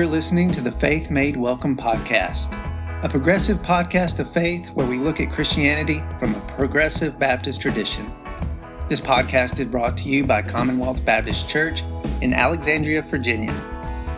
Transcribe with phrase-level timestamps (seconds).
[0.00, 2.54] You're listening to the Faith Made Welcome podcast,
[3.04, 8.10] a progressive podcast of faith where we look at Christianity from a progressive Baptist tradition.
[8.88, 11.82] This podcast is brought to you by Commonwealth Baptist Church
[12.22, 13.52] in Alexandria, Virginia.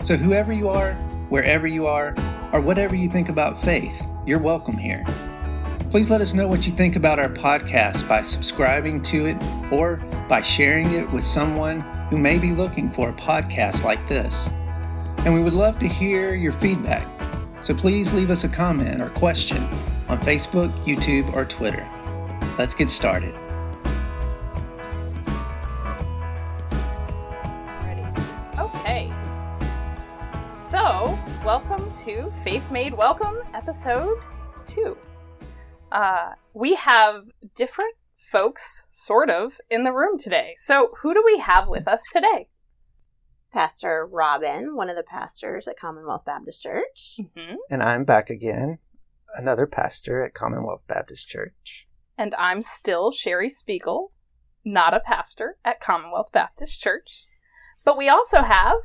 [0.04, 0.92] So, whoever you are,
[1.30, 2.14] wherever you are,
[2.52, 5.04] or whatever you think about faith, you're welcome here.
[5.90, 9.96] Please let us know what you think about our podcast by subscribing to it or
[10.28, 14.48] by sharing it with someone who may be looking for a podcast like this
[15.24, 17.06] and we would love to hear your feedback.
[17.62, 19.62] So please leave us a comment or question
[20.08, 21.88] on Facebook, YouTube, or Twitter.
[22.58, 23.32] Let's get started.
[27.84, 28.04] Ready.
[28.58, 29.12] Okay.
[30.60, 34.18] So, welcome to Faith Made Welcome, episode
[34.66, 34.98] two.
[35.92, 40.56] Uh, we have different folks, sort of, in the room today.
[40.58, 42.48] So, who do we have with us today?
[43.52, 47.16] Pastor Robin, one of the pastors at Commonwealth Baptist Church.
[47.20, 47.56] Mm-hmm.
[47.70, 48.78] And I'm back again,
[49.36, 51.86] another pastor at Commonwealth Baptist Church.
[52.16, 54.10] And I'm still Sherry Spiegel,
[54.64, 57.24] not a pastor at Commonwealth Baptist Church.
[57.84, 58.76] But we also have.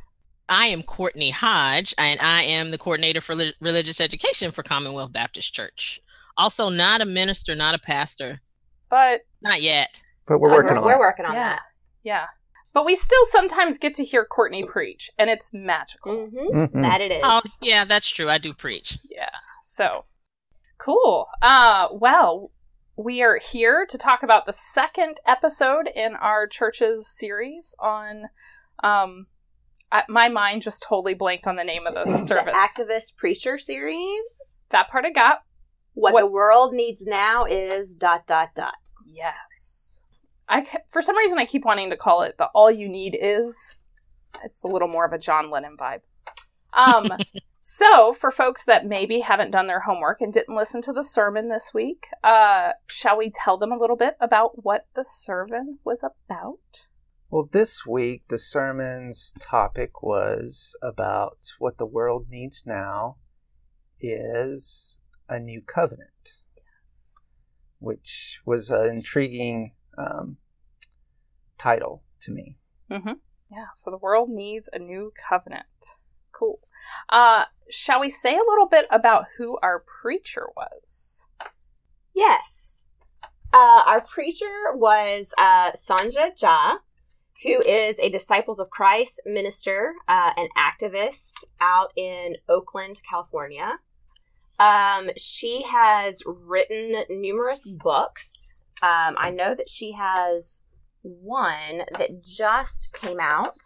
[0.50, 5.14] I am Courtney Hodge, and I am the coordinator for li- religious education for Commonwealth
[5.14, 6.02] Baptist Church.
[6.38, 8.42] Also, not a minister, not a pastor.
[8.90, 9.22] But.
[9.42, 10.02] Not yet.
[10.28, 11.00] But we're Uh, working we're, on we're it.
[11.00, 11.50] working on yeah.
[11.50, 11.62] that.
[12.04, 12.26] Yeah.
[12.74, 16.28] But we still sometimes get to hear Courtney preach, and it's magical.
[16.28, 16.72] hmm Mhm.
[16.82, 17.22] That it is.
[17.24, 18.30] Oh, yeah, that's true.
[18.30, 18.98] I do preach.
[19.10, 19.30] Yeah.
[19.64, 20.06] So
[20.78, 21.28] cool.
[21.42, 22.52] Uh well,
[22.96, 28.26] we are here to talk about the second episode in our church's series on
[28.84, 29.28] um
[29.92, 32.56] I, my mind just totally blanked on the name of the the service.
[32.56, 34.26] activist preacher series.
[34.70, 35.44] that part I got.
[35.94, 38.76] What, What- the world needs now is dot dot dot.
[39.06, 39.77] Yes.
[40.50, 43.76] I for some reason I keep wanting to call it the all you need is.
[44.44, 46.02] It's a little more of a John Lennon vibe.
[46.74, 47.12] Um
[47.60, 51.50] so for folks that maybe haven't done their homework and didn't listen to the sermon
[51.50, 56.04] this week, uh shall we tell them a little bit about what the sermon was
[56.04, 56.88] about?
[57.30, 63.18] Well, this week the sermon's topic was about what the world needs now
[64.00, 66.36] is a new covenant,
[67.80, 70.38] which was an intriguing um,
[71.58, 72.58] title to me.
[72.92, 73.14] Mm-hmm.
[73.52, 75.66] Yeah, so the world needs a new covenant.
[76.32, 76.60] Cool.
[77.10, 81.28] Uh shall we say a little bit about who our preacher was?
[82.14, 82.88] Yes.
[83.54, 86.78] Uh, our preacher was uh, Sandhya Jha,
[87.44, 93.80] who is a Disciples of Christ minister uh, and activist out in Oakland, California.
[94.60, 98.56] Um, she has written numerous books.
[98.82, 100.64] Um, I know that she has
[101.02, 103.58] one that just came out.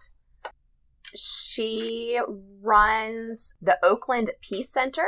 [1.16, 2.20] She
[2.62, 5.08] runs the Oakland Peace Center.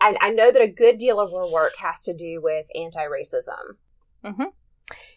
[0.00, 3.78] I, I know that a good deal of her work has to do with anti-racism.
[4.24, 4.44] Mm-hmm.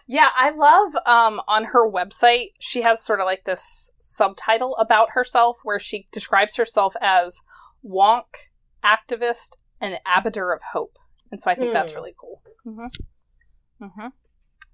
[0.07, 5.09] Yeah, I love um, on her website, she has sort of like this subtitle about
[5.11, 7.41] herself where she describes herself as
[7.83, 8.47] wonk,
[8.83, 10.97] activist, and abator of hope.
[11.31, 11.97] And so I think that's Hmm.
[11.97, 12.41] really cool.
[12.65, 12.87] Mm-hmm.
[13.81, 14.07] Mm-hmm.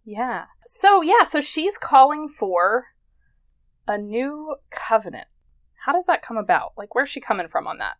[0.03, 0.45] Yeah.
[0.65, 2.85] So, yeah, so she's calling for
[3.87, 5.27] a new covenant.
[5.85, 6.73] How does that come about?
[6.77, 7.95] Like, where's she coming from on that?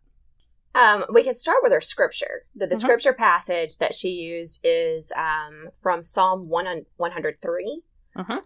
[0.74, 2.46] Um, we can start with her scripture.
[2.54, 2.80] The, the Mhm.
[2.80, 7.82] scripture passage that she used is um, from Psalm 1, 103.
[8.16, 8.44] Mhm.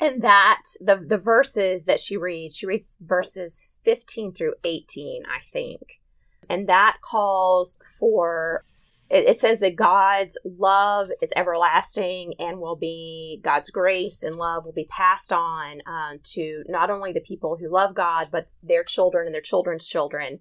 [0.00, 5.40] And that, the, the verses that she reads, she reads verses 15 through 18, I
[5.44, 6.00] think.
[6.48, 8.64] And that calls for,
[9.10, 14.64] it, it says that God's love is everlasting and will be, God's grace and love
[14.64, 18.84] will be passed on um, to not only the people who love God, but their
[18.84, 20.40] children and their children's children.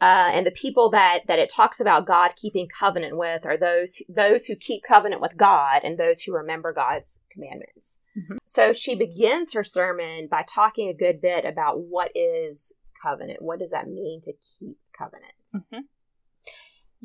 [0.00, 4.02] Uh, and the people that that it talks about God keeping covenant with are those
[4.08, 8.00] those who keep covenant with God and those who remember God's commandments.
[8.18, 8.38] Mhm.
[8.44, 13.40] So she begins her sermon by talking a good bit about what is covenant.
[13.40, 15.32] What does that mean to keep covenant?
[15.54, 15.80] Mm-hmm.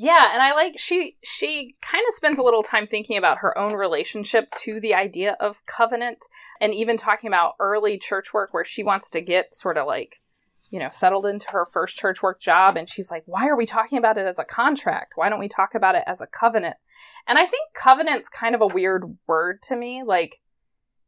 [0.02, 3.58] Yeah, and I like she she kind of spends a little time thinking about her
[3.58, 6.20] own relationship to the idea of covenant
[6.62, 10.22] and even talking about early church work where she wants to get sort of like
[10.70, 13.66] you know settled into her first church work job and she's like why are we
[13.66, 15.16] talking about it as a contract?
[15.18, 16.78] Why don't we talk about it as a covenant?
[17.28, 20.40] And I think covenant's kind of a weird word to me like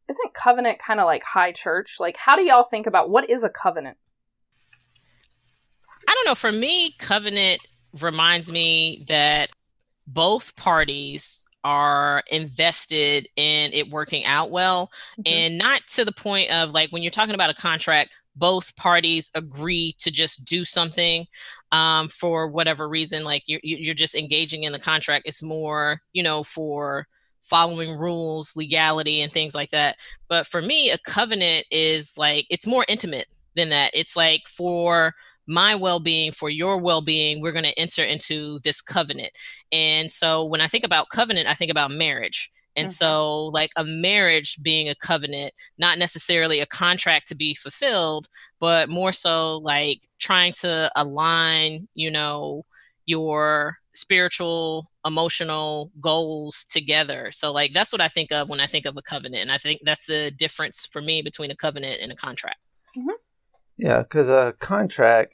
[0.09, 1.95] isn't covenant kind of like high church?
[1.97, 3.95] Like how do y'all think about what is a covenant?
[6.09, 6.35] I don't know.
[6.35, 7.61] For me, covenant
[7.99, 9.49] reminds me that
[10.07, 14.89] both parties are invested in it working out well
[15.19, 15.23] Mhm.
[15.27, 19.29] and not to the point of like when you're talking about a contract both parties
[19.35, 21.27] agree to just do something
[21.71, 23.23] um, for whatever reason.
[23.23, 25.25] Like you're you're just engaging in the contract.
[25.25, 27.07] It's more, you know, for
[27.41, 29.97] following rules, legality, and things like that.
[30.27, 33.91] But for me, a covenant is like it's more intimate than that.
[33.93, 35.13] It's like for
[35.47, 39.31] my well-being for your well-being we're going to enter into this covenant
[39.71, 42.93] and so when i think about covenant i think about marriage and mm-hmm.
[42.93, 48.27] so, like a marriage being a covenant, not necessarily a contract to be fulfilled,
[48.59, 52.63] but more so like trying to align, you know,
[53.05, 57.29] your spiritual, emotional goals together.
[57.31, 59.41] So, like, that's what I think of when I think of a covenant.
[59.41, 62.59] And I think that's the difference for me between a covenant and a contract.
[62.97, 63.09] Mm-hmm.
[63.81, 65.33] Yeah, because a contract,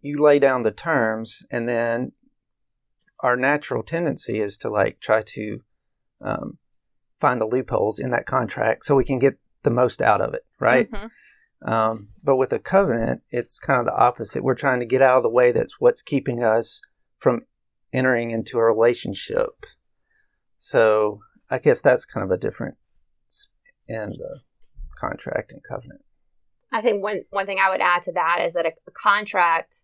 [0.00, 2.12] you lay down the terms, and then
[3.18, 5.60] our natural tendency is to like try to
[6.24, 6.58] um,
[7.20, 10.42] find the loopholes in that contract so we can get the most out of it,
[10.60, 10.88] right?
[10.88, 11.68] Mm-hmm.
[11.68, 14.44] Um, but with a covenant, it's kind of the opposite.
[14.44, 16.80] We're trying to get out of the way that's what's keeping us
[17.18, 17.40] from
[17.92, 19.66] entering into a relationship.
[20.58, 22.76] So I guess that's kind of a difference
[23.88, 24.42] in the
[24.96, 26.02] contract and covenant.
[26.72, 29.82] I think one one thing I would add to that is that a, a contract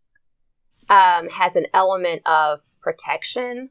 [0.88, 3.70] um, has an element of protection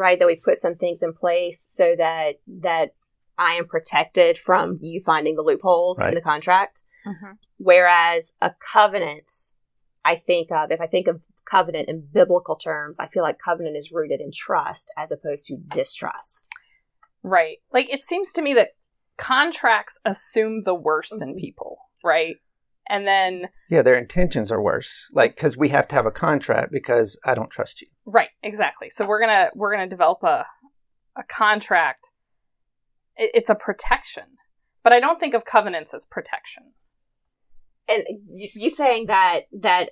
[0.00, 0.18] right?
[0.18, 2.94] That we put some things in place so that that
[3.38, 6.08] I am protected from you finding the loopholes right.
[6.08, 6.82] in the contract.
[7.06, 7.32] Mm-hmm.
[7.58, 9.30] Whereas a covenant,
[10.04, 13.76] I think of if I think of covenant in biblical terms, I feel like covenant
[13.76, 16.48] is rooted in trust as opposed to distrust.
[17.22, 17.58] Right.
[17.72, 18.70] Like it seems to me that
[19.18, 21.30] contracts assume the worst mm-hmm.
[21.30, 22.36] in people, right?
[22.90, 25.08] And then yeah their intentions are worse.
[25.12, 27.88] Like because we have to have a contract because i don't trust you.
[28.04, 28.90] Right exactly.
[28.90, 30.46] So we're gonna we're gonna develop a
[31.16, 32.08] a contract.
[33.16, 34.24] It, it's a protection
[34.82, 36.72] but i don't think of covenants as protection.
[37.88, 39.90] And you saying that that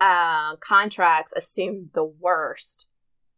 [0.00, 2.88] uh, contracts assume the worst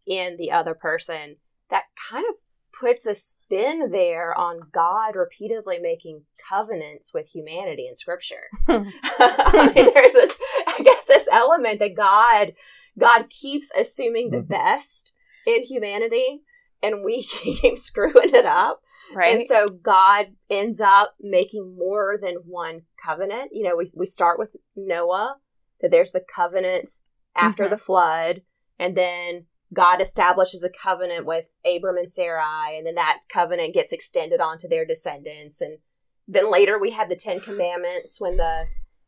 [0.06, 1.36] in the other person
[1.70, 2.34] that kind of
[2.72, 8.48] puts a spin there on God repeatedly making covenants with humanity in scripture.
[8.68, 12.52] I mean, there's this, I guess, this element that God,
[12.98, 14.48] God keeps assuming the mm-hmm.
[14.48, 15.14] best
[15.46, 16.42] in humanity
[16.82, 18.80] and we keep screwing it up.
[19.14, 19.36] Right.
[19.36, 23.50] And so God ends up making more than one covenant.
[23.52, 25.36] You know, we, we start with Noah,
[25.80, 26.90] that there's the covenant
[27.34, 27.70] after mm-hmm.
[27.70, 28.42] the flood,
[28.78, 33.92] and then God establishes a covenant with Abram and Sarai, and then that covenant gets
[33.92, 35.60] extended onto their descendants.
[35.60, 35.78] And
[36.26, 38.66] then later we have the Ten Commandments when the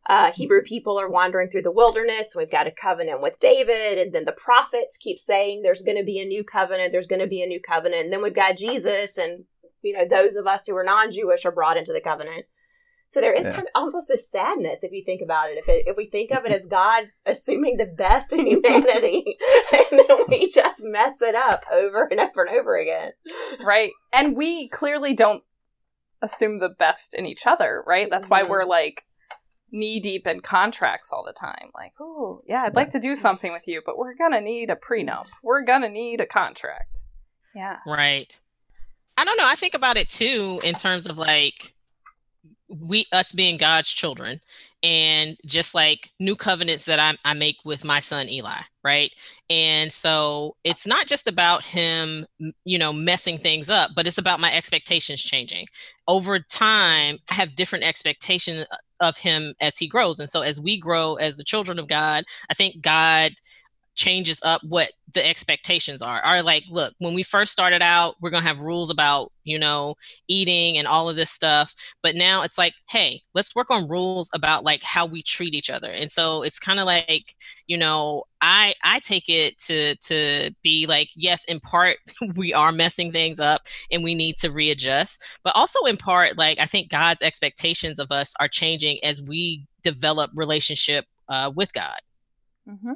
[0.08, 2.34] uh, Hebrew people are wandering through the wilderness.
[2.36, 6.04] We've got a covenant with David, and then the prophets keep saying there's going to
[6.04, 8.04] be a new covenant, there's going to be a new covenant.
[8.04, 9.44] And then we've got Jesus, and
[9.82, 12.46] you know those of us who are non-Jewish are brought into the covenant.
[13.10, 13.54] So there is yeah.
[13.54, 15.58] kind of almost a sadness if you think about it.
[15.58, 19.36] If it, if we think of it as God assuming the best in humanity,
[19.72, 23.10] and then we just mess it up over and over and over again.
[23.64, 23.90] Right.
[24.12, 25.42] And we clearly don't
[26.22, 28.06] assume the best in each other, right?
[28.08, 28.46] That's mm-hmm.
[28.46, 29.04] why we're like
[29.72, 31.70] knee deep in contracts all the time.
[31.74, 32.76] Like, oh, yeah, I'd yeah.
[32.76, 35.26] like to do something with you, but we're going to need a prenup.
[35.42, 37.00] We're going to need a contract.
[37.56, 37.78] Yeah.
[37.84, 38.38] Right.
[39.18, 39.48] I don't know.
[39.48, 41.74] I think about it too in terms of like
[42.70, 44.40] we us being God's children
[44.82, 49.12] and just like new covenants that I, I make with my son Eli, right?
[49.50, 52.26] And so it's not just about him,
[52.64, 55.66] you know, messing things up, but it's about my expectations changing.
[56.08, 60.20] Over time, I have different expectations uh, of him as he grows.
[60.20, 63.32] And so as we grow as the children of God, I think God
[64.00, 66.20] changes up what the expectations are.
[66.20, 69.58] Are like look when we first started out we're going to have rules about you
[69.58, 69.94] know
[70.28, 74.30] eating and all of this stuff but now it's like hey let's work on rules
[74.34, 75.90] about like how we treat each other.
[75.90, 77.34] And so it's kind of like
[77.66, 81.98] you know i i take it to to be like yes in part
[82.36, 86.58] we are messing things up and we need to readjust but also in part like
[86.58, 92.00] i think god's expectations of us are changing as we develop relationship uh, with god.
[92.68, 92.92] Mm-hmm.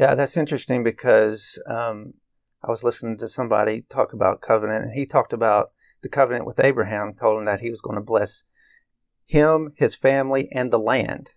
[0.00, 2.14] Yeah, that's interesting because um,
[2.64, 6.58] I was listening to somebody talk about covenant, and he talked about the covenant with
[6.58, 8.44] Abraham, told him that he was going to bless
[9.26, 11.34] him, his family, and the land.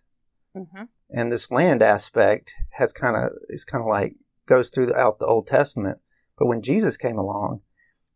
[0.56, 0.84] Mm-hmm.
[1.10, 4.16] And this land aspect has kind of is kind of like
[4.46, 5.98] goes throughout the Old Testament.
[6.40, 7.60] But when Jesus came along,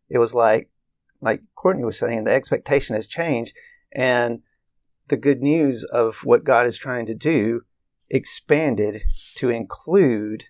[0.08, 0.70] it was like
[1.20, 3.54] like Courtney was saying, the expectation has changed,
[3.92, 4.44] and
[5.10, 7.63] the good news of what God is trying to do
[8.10, 9.04] expanded
[9.36, 10.46] to include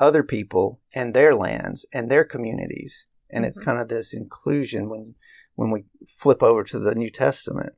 [0.00, 3.06] other people and their lands and their communities.
[3.30, 3.48] And mm-hmm.
[3.48, 5.14] it's kind of this inclusion when
[5.56, 7.74] when we flip over to the New Testament.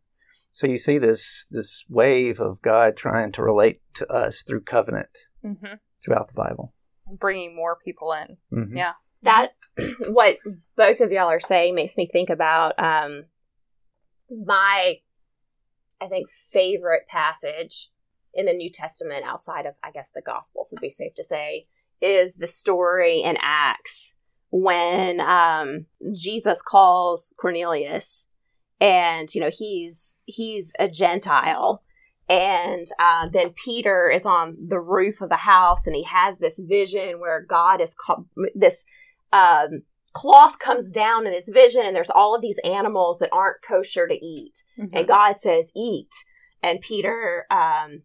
[0.51, 5.11] So you see this this wave of God trying to relate to us through covenant
[5.45, 5.75] Mm-hmm.
[6.05, 6.75] throughout the Bible.
[7.21, 8.37] Bringing more people in.
[8.53, 8.77] Mhm.
[8.77, 8.95] Yeah.
[9.23, 9.53] that
[10.09, 10.39] what
[10.77, 13.27] both of y'all are saying makes me think about um
[14.31, 14.97] my
[16.01, 17.91] i think favorite passage
[18.37, 21.67] in the new testament outside of i guess the gospels would be safe to say
[22.01, 24.17] is the story in acts
[24.51, 28.29] when um jesus calls cornelius
[28.81, 31.83] and you know he's he's a gentile.
[32.29, 36.59] And uh, then peter is on the roof of a house and he has this
[36.59, 38.85] vision where god is called this
[39.33, 43.63] um, cloth comes down in his vision and there's all of these animals that aren't
[43.63, 44.65] kosher to eat.
[44.77, 44.97] Mm-hmm.
[44.97, 46.11] and god says eat.
[46.65, 48.03] And peter um,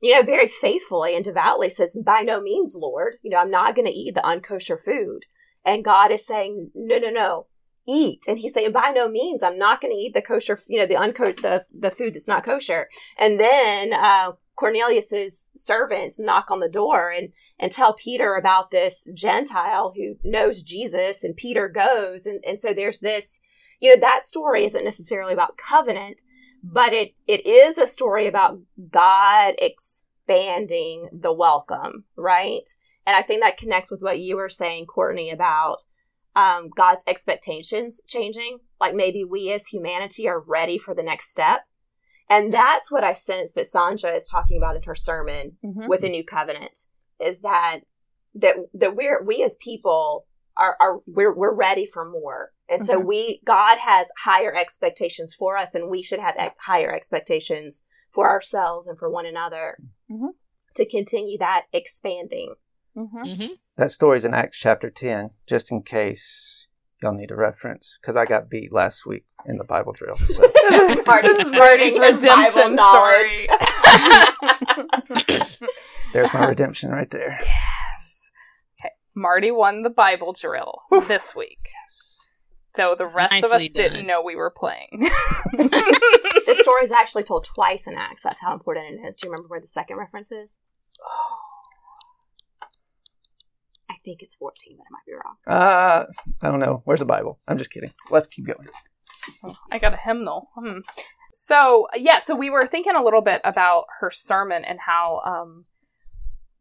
[0.00, 3.16] you know very faithfully and devoutly says by no means lord.
[3.22, 5.26] You know i'm not going to eat the unkosher food.
[5.64, 7.46] And god is saying no no no.
[7.90, 8.24] Eat.
[8.28, 9.42] And he's saying by no means.
[9.42, 12.28] I'm not going to eat the kosher you know the unco the, the food that's
[12.28, 12.88] not kosher.
[13.18, 19.06] And then uh, cornelius's servants knock on the door and and tell Peter about this
[19.14, 23.40] Gentile who knows Jesus, and Peter goes, and, and so there's this,
[23.80, 26.22] you know, that story isn't necessarily about covenant,
[26.62, 28.58] but it it is a story about
[28.90, 32.68] God expanding the welcome, right?
[33.06, 35.78] And I think that connects with what you were saying, Courtney, about
[36.36, 38.58] um, God's expectations changing.
[38.80, 41.62] Like maybe we as humanity are ready for the next step.
[42.30, 45.88] And that's what I sense that Sandhya is talking about in her sermon Mhm.
[45.88, 46.78] with the new covenant
[47.18, 47.80] is that
[48.34, 50.26] that that we're we as people
[50.58, 53.06] are are we're we're ready for more and so Mhm.
[53.06, 58.28] we god has higher expectations for us and we should have ex- higher expectations for
[58.28, 59.78] ourselves and for one another
[60.10, 60.30] Mhm.
[60.74, 62.54] to continue that expanding
[62.96, 63.36] Mhm.
[63.36, 66.66] hmm That story's in Acts chapter 10, just in case
[67.00, 70.16] y'all need a reference, because I got beat last week in the Bible drill.
[70.16, 70.42] So.
[70.68, 73.48] This is Marty's learning his Bible redemption story.
[76.12, 77.38] There's my redemption right there.
[77.40, 77.54] yes.
[79.18, 79.22] Okay.
[79.22, 81.68] Marty won the Bible drill this week,
[82.76, 85.08] though the rest of us Nicely didn't know we were playing.
[86.46, 89.32] this story is actually told twice in acts that's how important it is do you
[89.32, 90.58] remember where the second reference is
[93.90, 96.04] i think it's 14 but i might be wrong Uh,
[96.42, 96.82] I don't know.
[96.84, 97.38] Where's the Bible?
[97.46, 97.92] I'm just kidding.
[98.10, 98.68] Let's keep going.
[99.70, 100.48] I got a hymnal.
[100.54, 100.78] Hmm.
[101.34, 105.66] So yeah, so we were thinking a little bit about her sermon and how um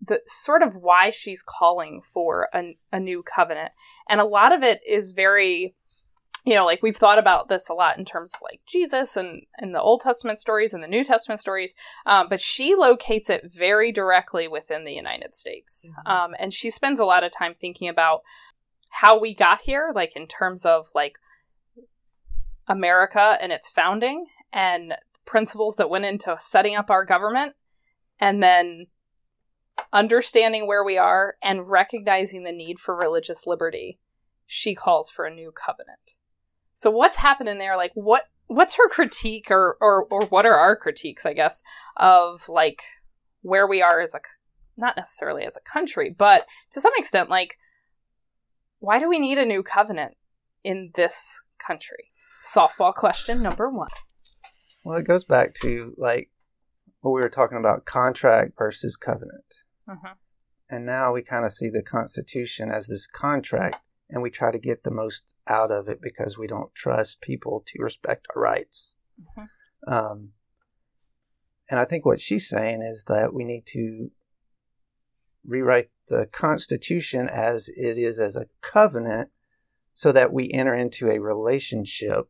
[0.08, 3.72] the sort of why she's calling for a, a new covenant,
[4.10, 5.76] and a lot of it is very,
[6.46, 9.44] you know, like we've thought about this a lot in terms of like Jesus and
[9.58, 11.74] and the Old Testament stories and the New Testament stories,
[12.06, 16.10] um, but she locates it very directly within the United States, Mhm.
[16.12, 18.22] um, and she spends a lot of time thinking about
[18.90, 21.18] how we got here, like in terms of like
[22.68, 24.96] America and its founding and
[25.26, 27.54] principles that went into setting up our government
[28.20, 28.88] and then
[29.94, 34.00] understanding where we are and recognizing the need for religious liberty
[34.46, 36.16] she calls for a new covenant.
[36.74, 37.76] So what's happening there?
[37.76, 41.62] Like what what's her critique or or, or what are our critiques i guess
[41.98, 42.82] of like
[43.42, 44.22] where we are as a
[44.78, 47.58] not necessarily as a country but to some extent like
[48.80, 50.16] why do we need a new covenant
[50.64, 52.12] in this country?
[52.44, 53.90] Softball question number one.
[54.84, 56.30] Well, it goes back to like
[57.02, 59.56] what we were talking about contract versus covenant.
[59.88, 60.17] Mhm.
[60.70, 63.79] And now we kind of see the Constitution as this contract,
[64.10, 67.63] and we try to get the most out of it because we don't trust people
[67.67, 68.96] to respect our rights.
[69.22, 69.50] Mhm.
[69.88, 70.34] Um,
[71.70, 74.12] and I think what she's saying is that we need to
[75.44, 79.32] rewrite the Constitution as it is as a covenant
[79.94, 82.29] so that we enter into a relationship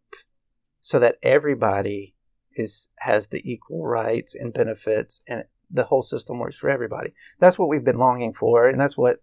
[0.81, 2.15] so that everybody
[2.55, 7.13] is has the equal rights and benefits and the whole system works for everybody.
[7.39, 9.19] That's what we've been longing for and that's what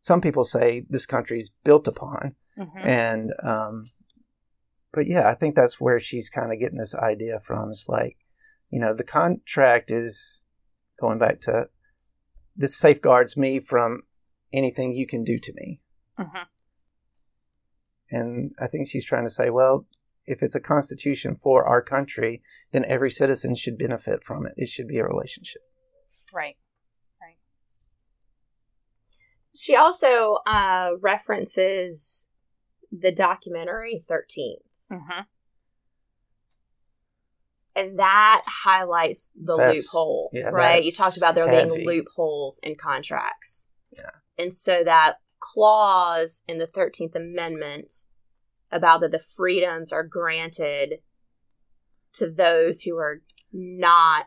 [0.00, 2.34] some people say this country's built upon.
[2.56, 2.84] Mhm.
[2.84, 3.90] And um
[4.92, 7.70] but yeah, I think that's where she's kind of getting this idea from.
[7.70, 8.16] It's like,
[8.70, 10.46] you know, the contract is
[10.98, 11.68] going back to
[12.56, 14.02] this safeguards me from
[14.52, 15.80] anything you can do to me.
[16.18, 16.46] Mhm.
[18.10, 19.86] And I think she's trying to say, well,
[20.26, 22.42] if it's a constitution for our country,
[22.72, 24.54] then every citizen should benefit from it.
[24.56, 25.62] It should be a relationship.
[26.32, 26.56] Right
[27.20, 27.36] Right.
[29.54, 32.28] She also uh, references
[32.92, 34.56] the documentary 13.
[34.90, 35.20] hmm
[37.74, 40.82] And that highlights the That's- loophole, yeah, right?
[40.82, 41.74] You talked about there heavy.
[41.76, 43.68] being loopholes in contracts.
[43.92, 44.10] Yeah.
[44.36, 47.92] And so that clause in the 13th Amendment
[48.72, 51.00] about that the freedoms are granted
[52.14, 54.26] to those who are not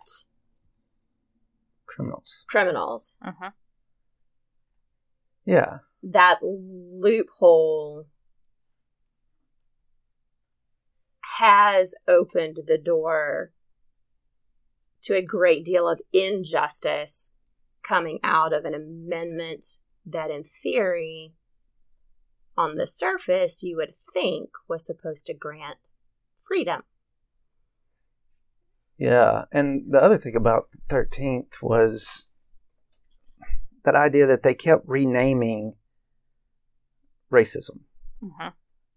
[1.96, 2.46] Criminals.
[2.48, 3.18] criminals.
[3.24, 3.48] Mm-hmm.
[5.46, 5.80] Yeah.
[6.02, 8.06] That loophole
[11.38, 13.52] has opened the door
[15.04, 17.34] to a great deal of injustice
[17.84, 19.66] coming out of an amendment
[20.06, 21.34] that, in theory,
[22.58, 25.78] on the surface, you would think was supposed to grant
[26.48, 26.84] freedom.
[29.02, 29.46] Yeah.
[29.52, 32.28] And the other thing about the 13th was
[33.84, 35.74] that idea that they kept renaming
[37.34, 37.80] racism.
[38.22, 38.50] Mm-hmm.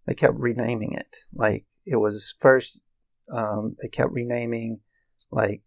[0.05, 1.25] They kept renaming it.
[1.33, 2.81] Like it was first,
[3.33, 4.81] um, they kept renaming,
[5.31, 5.63] like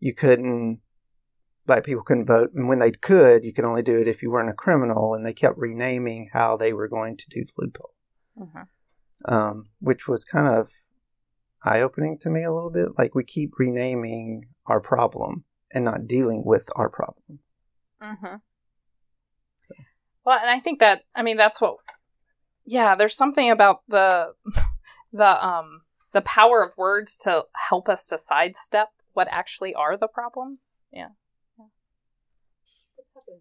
[0.00, 0.80] you couldn't,
[1.66, 2.52] black people couldn't vote.
[2.54, 5.12] And when they could, you could only do it if you weren't a criminal.
[5.12, 7.90] And they kept renaming how they were going to do the loophole,
[8.40, 9.34] Mm-hmm.
[9.34, 10.70] um, which was kind of
[11.64, 12.98] eye opening to me a little bit.
[12.98, 17.40] Like we keep renaming our problem and not dealing with our problem.
[18.02, 18.36] Mm-hmm.
[20.24, 21.76] Well, and I think that I mean that's what.
[22.64, 24.34] Yeah, there's something about the
[25.12, 30.08] the um the power of words to help us to sidestep what actually are the
[30.08, 30.80] problems.
[30.92, 31.08] Yeah.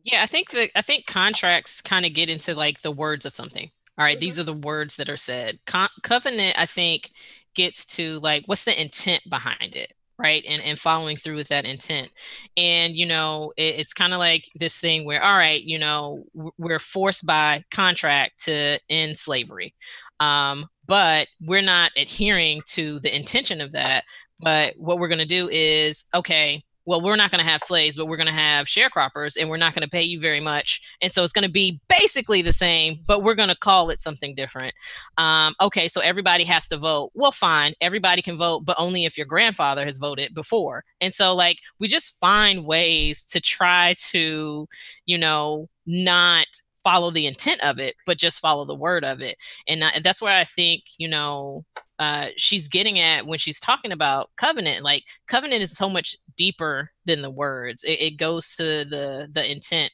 [0.03, 3.35] Yeah, I think that I think contracts kind of get into like the words of
[3.35, 3.69] something.
[3.97, 5.59] All right, these are the words that are said.
[5.65, 7.11] Con- covenant, I think,
[7.55, 10.43] gets to like what's the intent behind it, right?
[10.47, 12.11] And and following through with that intent.
[12.57, 16.23] And you know, it, it's kind of like this thing where, all right, you know,
[16.57, 19.73] we're forced by contract to end slavery,
[20.19, 24.03] um, but we're not adhering to the intention of that.
[24.39, 27.95] But what we're going to do is, okay, well, we're not going to have slaves,
[27.95, 30.95] but we're going to have sharecroppers and we're not going to pay you very much.
[31.01, 33.99] And so it's going to be basically the same, but we're going to call it
[33.99, 34.73] something different.
[35.17, 37.11] Um, okay, so everybody has to vote.
[37.13, 40.83] Well, fine, everybody can vote, but only if your grandfather has voted before.
[40.99, 44.67] And so, like, we just find ways to try to,
[45.05, 46.47] you know, not
[46.83, 49.37] follow the intent of it, but just follow the word of it.
[49.67, 51.63] And that's where I think, you know,
[52.01, 54.83] uh, she's getting at when she's talking about covenant.
[54.83, 57.83] Like covenant is so much deeper than the words.
[57.83, 59.91] It, it goes to the the intent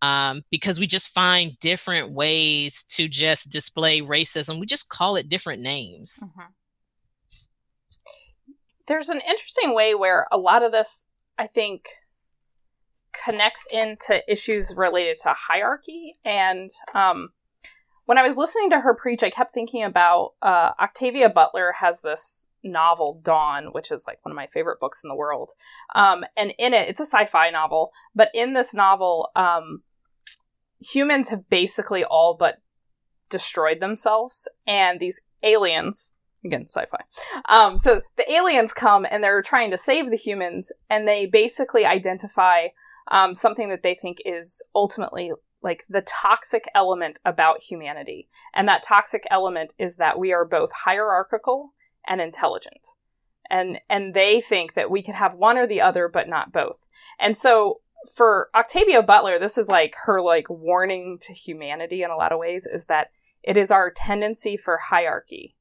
[0.00, 4.60] um, because we just find different ways to just display racism.
[4.60, 6.20] We just call it different names.
[6.22, 6.52] Mm-hmm.
[8.86, 11.06] There's an interesting way where a lot of this,
[11.38, 11.88] I think,
[13.24, 16.18] connects into issues related to hierarchy.
[16.24, 17.30] And um,
[18.08, 22.00] when I was listening to her preach, I kept thinking about uh, Octavia Butler has
[22.00, 25.50] this novel, Dawn, which is like one of my favorite books in the world.
[25.94, 29.82] Um, and in it, it's a sci fi novel, but in this novel, um,
[30.80, 32.62] humans have basically all but
[33.28, 36.12] destroyed themselves, and these aliens
[36.44, 37.00] again sci-fi
[37.48, 41.84] um so the aliens come and they're trying to save the humans and they basically
[41.84, 42.68] identify
[43.10, 48.28] um something that they think is ultimately like the toxic element about humanity.
[48.54, 51.74] And that toxic element is that we are both hierarchical
[52.06, 52.88] and intelligent.
[53.50, 56.86] And and they think that we can have one or the other but not both.
[57.18, 57.80] And so
[58.14, 62.38] for Octavia Butler, this is like her like warning to humanity in a lot of
[62.38, 63.10] ways is that
[63.42, 65.56] it is our tendency for hierarchy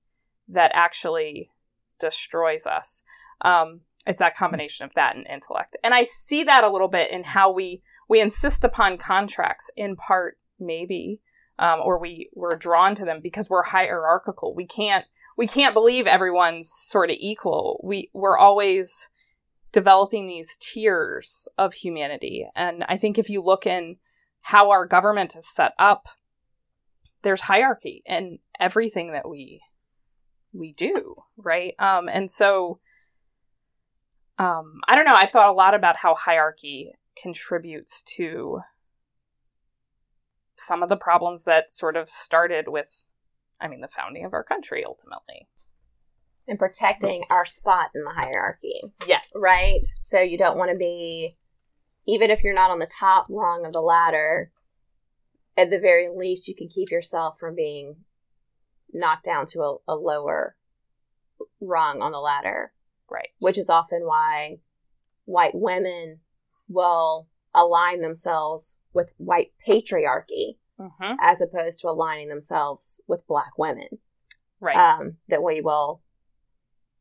[0.47, 1.51] that actually
[1.99, 3.03] destroys us.
[3.41, 7.11] Um, it's that combination of that and intellect, and I see that a little bit
[7.11, 11.19] in how we we insist upon contracts in part, maybe,
[11.59, 14.53] um, or we we're drawn to them because we're hierarchical.
[14.55, 15.05] We can't
[15.37, 17.79] we can't believe everyone's sort of equal.
[17.83, 19.09] We we're always
[19.71, 22.47] developing these tiers of humanity.
[22.55, 23.97] And I think if you look in
[24.43, 26.07] how our government is set up,
[27.21, 29.61] there's hierarchy in everything that we
[30.53, 31.73] we do, right?
[31.79, 32.79] Um, and so
[34.39, 35.15] um, I don't know.
[35.15, 38.61] I've thought a lot about how hierarchy contributes to
[40.57, 43.09] some of the problems that sort of started with,
[43.61, 45.47] I mean, the founding of our country ultimately.
[46.47, 48.81] And protecting our spot in the hierarchy.
[49.05, 49.29] Yes.
[49.35, 49.81] Right?
[50.01, 51.37] So you don't want to be,
[52.07, 54.51] even if you're not on the top rung of the ladder,
[55.57, 57.97] at the very least, you can keep yourself from being
[58.93, 60.55] knocked down to a, a lower
[61.59, 62.71] rung on the ladder.
[63.09, 63.29] Right.
[63.39, 64.59] Which is often why
[65.25, 66.19] white women
[66.67, 71.13] will align themselves with white patriarchy Mm-hmm.
[71.19, 73.87] as opposed to aligning themselves with black women.
[74.59, 74.75] Right.
[74.77, 76.03] Um, that we will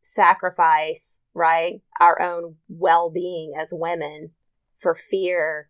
[0.00, 4.31] sacrifice, right, our own well being as women
[4.79, 5.68] for fear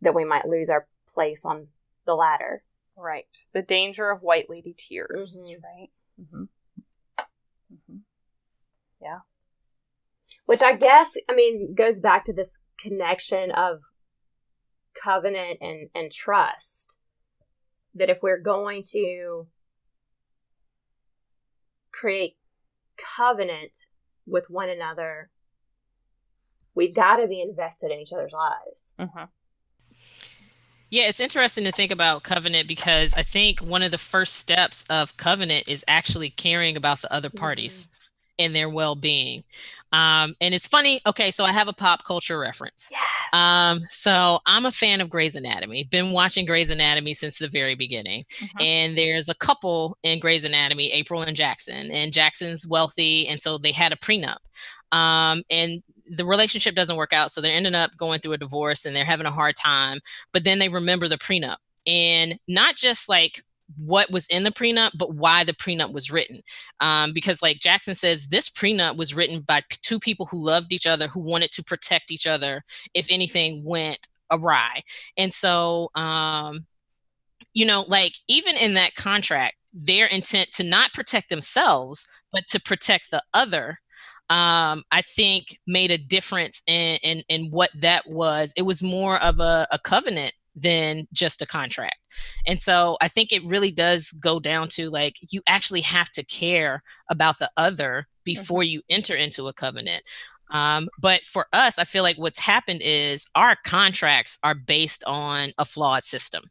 [0.00, 1.66] that we might lose our place on
[2.06, 2.62] the ladder.
[2.96, 3.26] Right.
[3.52, 5.62] The danger of white lady tears, Mhm.
[5.64, 5.90] right?
[6.20, 6.42] Mm-hmm.
[7.74, 7.96] Mm-hmm.
[9.00, 9.18] Yeah.
[10.50, 13.82] Which I guess, I mean, goes back to this connection of
[15.00, 16.98] covenant and, and trust.
[17.94, 19.46] That if we're going to
[21.92, 22.36] create
[22.96, 23.86] covenant
[24.26, 25.30] with one another,
[26.74, 28.94] we've got to be invested in each other's lives.
[28.98, 29.26] Mm-hmm.
[30.90, 34.84] Yeah, it's interesting to think about covenant because I think one of the first steps
[34.90, 37.99] of covenant is actually caring about the other parties mm-hmm.
[38.40, 39.44] And their well being.
[39.92, 41.00] Um, and it's funny.
[41.06, 42.88] Okay, so I have a pop culture reference.
[42.90, 43.34] Yes.
[43.34, 45.84] Um, so I'm a fan of Grey's Anatomy.
[45.84, 48.22] Been watching Grey's Anatomy since the very beginning.
[48.38, 48.60] Mm-hmm.
[48.60, 51.90] And there's a couple in Grey's Anatomy, April and Jackson.
[51.90, 54.38] And Jackson's wealthy, and so they had a prenup.
[54.92, 57.30] Um, and the relationship doesn't work out.
[57.30, 60.00] So they're ending up going through a divorce and they're having a hard time.
[60.32, 63.44] But then they remember the prenup and not just like
[63.76, 66.40] what was in the prenup, but why the prenup was written.
[66.80, 70.72] Um, because, like Jackson says, this prenup was written by p- two people who loved
[70.72, 72.62] each other, who wanted to protect each other
[72.94, 74.82] if anything went awry.
[75.16, 76.66] And so, um,
[77.52, 82.60] you know, like even in that contract, their intent to not protect themselves, but to
[82.60, 83.78] protect the other
[84.30, 88.52] um, I think made a difference in, in, in what that was.
[88.56, 91.96] It was more of a, a covenant than just a contract.
[92.46, 96.24] And so I think it really does go down to like you actually have to
[96.24, 98.72] care about the other before mm-hmm.
[98.72, 100.04] you enter into a covenant.
[100.50, 105.52] Um, but for us, I feel like what's happened is our contracts are based on
[105.58, 106.42] a flawed system.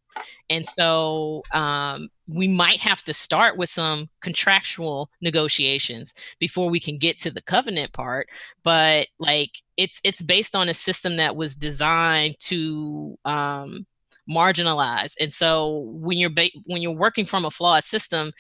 [0.49, 6.97] And so um, we might have to start with some contractual negotiations before we can
[6.97, 8.29] get to the covenant part.
[8.63, 13.85] But like it's it's based on a system that was designed to um,
[14.29, 15.15] marginalize.
[15.19, 18.31] And so when you're ba- when you're working from a flawed system,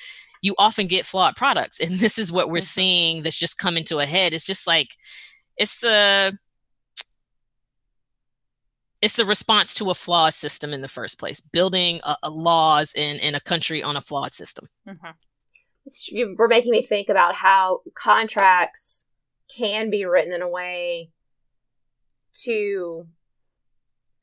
[0.41, 1.79] you often get flawed products.
[1.79, 2.63] And this is what we're mm-hmm.
[2.63, 4.33] seeing that's just coming to a head.
[4.33, 4.95] It's just like
[5.57, 6.37] it's the
[9.01, 12.93] it's the response to a flawed system in the first place building a, a laws
[12.95, 15.11] in, in a country on a flawed system mm-hmm.
[16.07, 19.07] you were making me think about how contracts
[19.55, 21.11] can be written in a way
[22.33, 23.07] to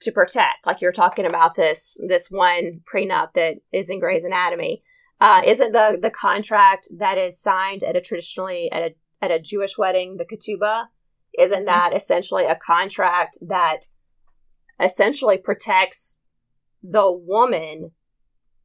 [0.00, 0.66] to protect.
[0.66, 4.82] Like you're talking about this this one prenup that is in Grey's Anatomy.
[5.20, 9.40] Uh, isn't the the contract that is signed at a traditionally at a at a
[9.40, 10.86] Jewish wedding the ketubah?
[11.38, 11.66] Isn't mm-hmm.
[11.66, 13.86] that essentially a contract that
[14.80, 16.20] essentially protects
[16.82, 17.92] the woman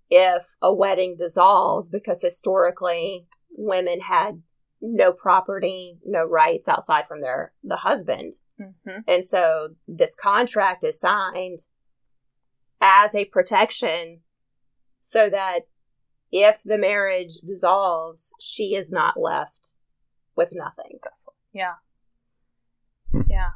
[0.10, 1.90] if a wedding dissolves?
[1.90, 4.42] Because historically women had
[4.82, 8.34] no property, no rights outside from their the husband.
[8.60, 9.00] Mm-hmm.
[9.08, 11.60] And so this contract is signed
[12.82, 14.22] as a protection
[15.02, 15.62] so that
[16.32, 19.76] if the marriage dissolves, she is not left
[20.36, 21.00] with nothing.
[21.54, 21.76] Yeah.
[23.28, 23.50] Yeah.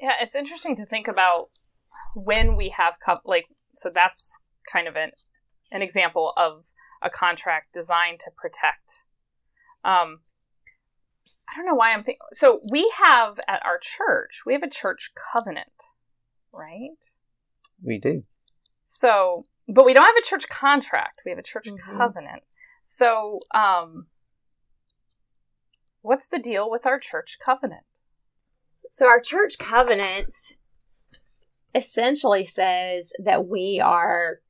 [0.00, 1.50] Yeah, it's interesting to think about
[2.14, 5.12] when we have co- like so that's kind of an
[5.70, 6.66] an example of
[7.04, 9.02] a contract designed to protect.
[9.84, 10.20] Um,
[11.48, 12.20] I don't know why I'm thinking.
[12.32, 15.68] So we have at our church, we have a church covenant,
[16.52, 16.96] right?
[17.82, 18.22] We do.
[18.86, 21.20] So, but we don't have a church contract.
[21.24, 21.96] We have a church mm-hmm.
[21.96, 22.42] covenant.
[22.82, 24.06] So, um,
[26.02, 27.84] what's the deal with our church covenant?
[28.86, 30.34] So, our church covenant
[31.74, 34.40] essentially says that we are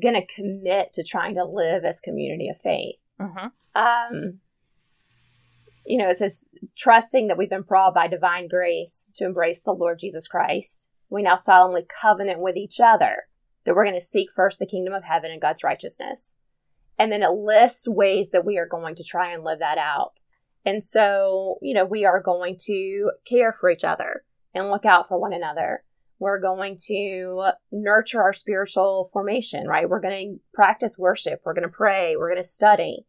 [0.00, 2.96] going to commit to trying to live as community of faith.
[3.20, 3.46] Mm-hmm.
[3.74, 4.40] Um,
[5.84, 9.72] you know, it says trusting that we've been brought by divine grace to embrace the
[9.72, 10.90] Lord Jesus Christ.
[11.10, 13.24] We now solemnly covenant with each other
[13.64, 16.38] that we're going to seek first the kingdom of heaven and God's righteousness.
[16.98, 20.20] And then it lists ways that we are going to try and live that out.
[20.64, 24.24] And so, you know, we are going to care for each other
[24.54, 25.84] and look out for one another.
[26.22, 29.88] We're going to nurture our spiritual formation, right?
[29.88, 31.40] We're going to practice worship.
[31.44, 32.14] We're going to pray.
[32.16, 33.06] We're going to study.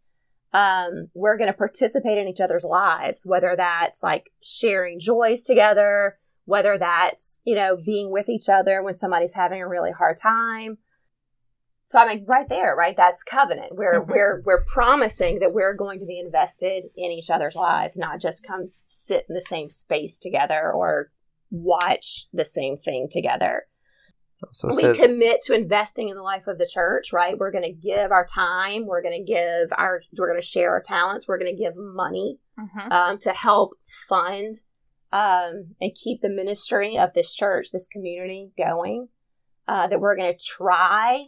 [0.51, 6.17] Um, we're going to participate in each other's lives, whether that's like sharing joys together,
[6.45, 10.79] whether that's, you know, being with each other when somebody's having a really hard time,
[11.85, 12.95] so I mean, right there, right?
[12.97, 13.75] That's covenant.
[13.75, 14.11] We're mm-hmm.
[14.11, 18.45] we're we're promising that we're going to be invested in each other's lives, not just
[18.47, 21.11] come sit in the same space together or
[21.53, 23.67] watch the same thing together.
[24.51, 27.37] So we says, commit to investing in the life of the church, right?
[27.37, 28.85] We're going to give our time.
[28.85, 30.01] We're going to give our.
[30.17, 31.27] We're going to share our talents.
[31.27, 32.91] We're going to give money mm-hmm.
[32.91, 33.77] um, to help
[34.09, 34.55] fund
[35.13, 39.07] um, and keep the ministry of this church, this community going.
[39.65, 41.27] Uh, that we're going to try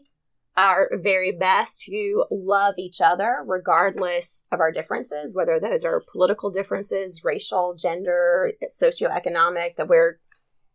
[0.58, 6.50] our very best to love each other regardless of our differences, whether those are political
[6.50, 10.20] differences, racial, gender, socioeconomic, that we're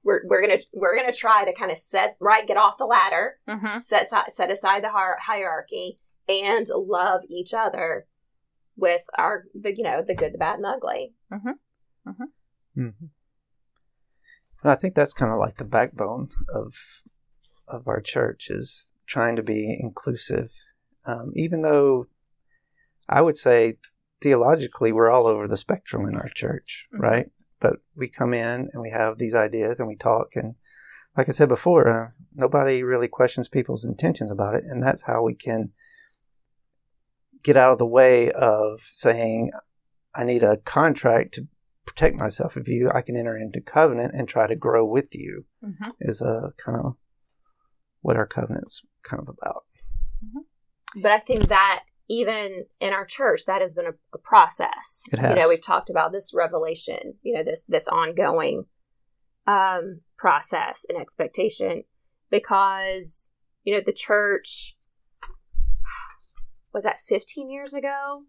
[0.04, 3.38] we're, we're gonna we're gonna try to kind of set right get off the ladder
[3.48, 3.80] Mm-hmm.
[3.80, 8.06] set aside, set aside the hierarchy and love each other
[8.76, 11.14] with our the you know the good the bad and the ugly.
[11.30, 11.50] Hmm
[14.62, 16.74] And I think that's kind of like the backbone of
[17.68, 20.50] of our church is trying to be inclusive,
[21.04, 22.06] um, even though
[23.08, 23.76] I would say
[24.22, 27.00] theologically we're all over the spectrum in our church, Mhm.
[27.00, 27.30] right?
[27.58, 30.54] But we come in and we have these ideas and we talk, and
[31.16, 35.22] like I said before, uh, nobody really questions people's intentions about it, and that's how
[35.22, 35.72] we can
[37.42, 39.50] get out of the way of saying,
[40.14, 41.48] "I need a contract to
[41.86, 45.46] protect myself of you, I can enter into covenant and try to grow with you.
[45.64, 45.90] Mm-hmm.
[46.00, 46.96] Is a kind of
[48.02, 49.64] what our covenant's kind of about.
[51.02, 55.18] but i think that even in our church that has been a, a process It
[55.18, 55.30] has.
[55.34, 58.64] you know we've talked about this revelation you know this this ongoing
[59.46, 61.84] um process and expectation
[62.30, 63.30] because
[63.64, 64.76] you know the church
[66.74, 68.24] was that 15 years ago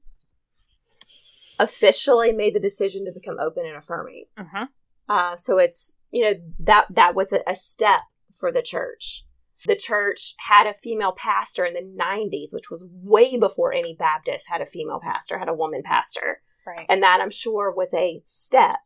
[1.59, 4.63] officially made the decision to become open and affirming Mm-hmm.
[5.09, 8.01] uh, so it's you know that that was a, a step
[8.37, 9.25] for the church.
[9.65, 14.49] The church had a female pastor in the '90s, which was way before any Baptist
[14.49, 16.85] had a female pastor, had a woman pastor, Right.
[16.89, 18.79] and that I'm sure was a step.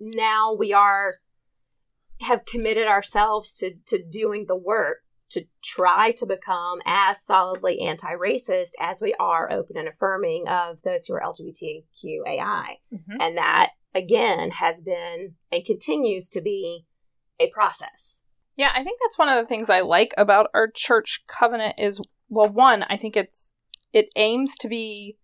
[0.00, 1.16] Now we are
[2.22, 4.98] have committed ourselves to to doing the work
[5.30, 11.06] to try to become as solidly anti-racist as we are open and affirming of those
[11.06, 13.16] who are LGBTQAI mm-hmm.
[13.18, 16.84] and that again has been and continues to be
[17.40, 18.24] a process
[18.56, 22.00] Yeah, I think that's one of the things I like about our church covenant is
[22.28, 23.52] well, one, I think it's
[23.92, 25.16] it aims to be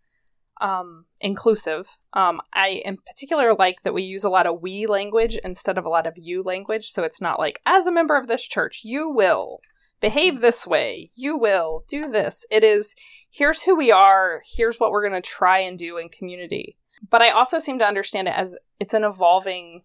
[0.61, 1.97] um, inclusive.
[2.13, 5.85] Um, I in particular like that we use a lot of we language instead of
[5.85, 8.83] a lot of you language, so it's not like as a member of this church,
[8.85, 9.61] you will
[10.01, 12.45] behave this way, you will do this.
[12.51, 12.95] It is
[13.31, 16.77] here's who we are, here's what we're going to try and do in community.
[17.11, 19.83] But I also seem to understand it as it's an evolving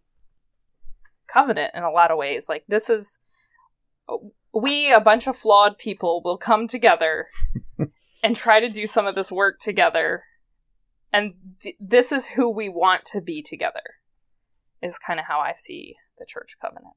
[1.28, 2.48] covenant in a lot of ways.
[2.50, 3.20] Like this is
[4.54, 7.28] we a bunch of flawed people will come together
[8.24, 10.24] and try to do some of this work together.
[11.12, 13.82] And th- this is who we want to be together
[14.84, 16.96] is kind of how i see the church covenant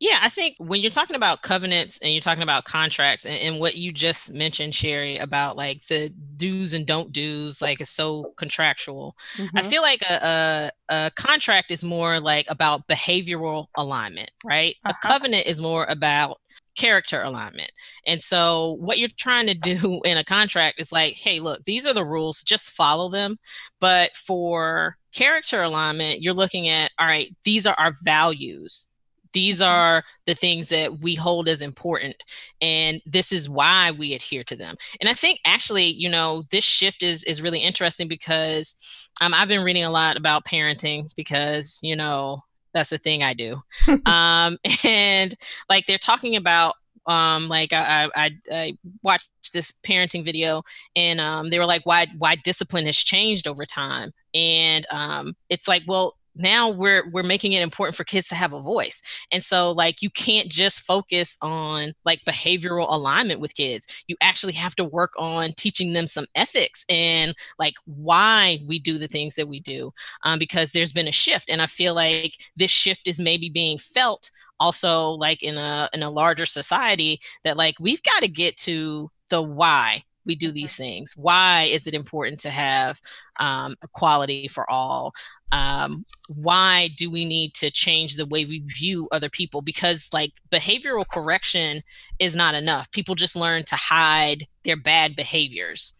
[0.00, 3.60] Yeah, I think when you're talking about covenants and you're talking about contracts and, and
[3.60, 8.32] what you just mentioned, Sherry, about like the do's and don't do's, like it's so
[8.36, 9.16] contractual.
[9.54, 14.76] I feel like a, a, a contract is more like about behavioral alignment, right?
[14.84, 14.94] Uh-huh.
[15.00, 16.38] A covenant is more about
[16.76, 17.70] character alignment.
[18.04, 21.86] And so what you're trying to do in a contract is like, hey, look, these
[21.86, 23.38] are the rules, just follow them.
[23.80, 28.88] But for character alignment, you're looking at, all right, these are our values.
[29.34, 32.24] These are the things that we hold as important.
[32.62, 34.76] And this is why we adhere to them.
[35.00, 38.76] And I think actually, you know, this shift is is really interesting because
[39.20, 42.40] um, I've been reading a lot about parenting because, you know,
[42.72, 43.56] that's the thing I do.
[44.06, 45.34] um, and
[45.68, 46.74] like they're talking about
[47.06, 50.62] um like I, I I watched this parenting video
[50.96, 55.68] and um they were like why why discipline has changed over time and um it's
[55.68, 59.02] like well now we're we're making it important for kids to have a voice.
[59.30, 64.04] And so like you can't just focus on like behavioral alignment with kids.
[64.08, 68.98] You actually have to work on teaching them some ethics and like why we do
[68.98, 69.90] the things that we do
[70.24, 71.50] um, because there's been a shift.
[71.50, 76.02] And i feel like this shift is maybe being felt also like in a in
[76.02, 80.76] a larger society that like we've got to get to the why we do these
[80.76, 81.14] things?
[81.16, 83.00] Why is it important to have
[83.40, 85.12] um, equality for all?
[85.52, 89.62] Um, why do we need to change the way we view other people?
[89.62, 91.82] Because like behavioral correction
[92.18, 92.90] is not enough.
[92.90, 95.94] People just learn to hide their bad behaviors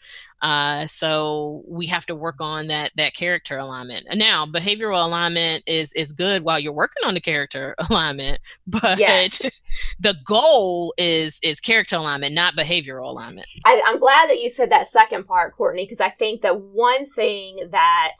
[0.44, 4.06] uh, so we have to work on that that character alignment.
[4.14, 9.40] Now, behavioral alignment is is good while you're working on the character alignment, but Yes.
[9.98, 13.46] the goal is is character alignment, not behavioral alignment.
[13.64, 17.06] I, I'm glad that you said that second part, Courtney, because I think that one
[17.06, 18.16] thing that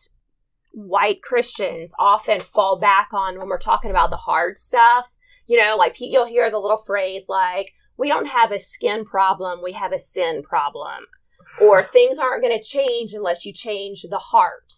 [0.72, 5.12] white Christians often fall back on when we're talking about the hard stuff,
[5.46, 9.60] you know, like you'll hear the little phrase like, we don't have a skin problem,
[9.62, 11.04] we have a sin problem.
[11.60, 14.72] Or things aren't going to change unless you change the heart.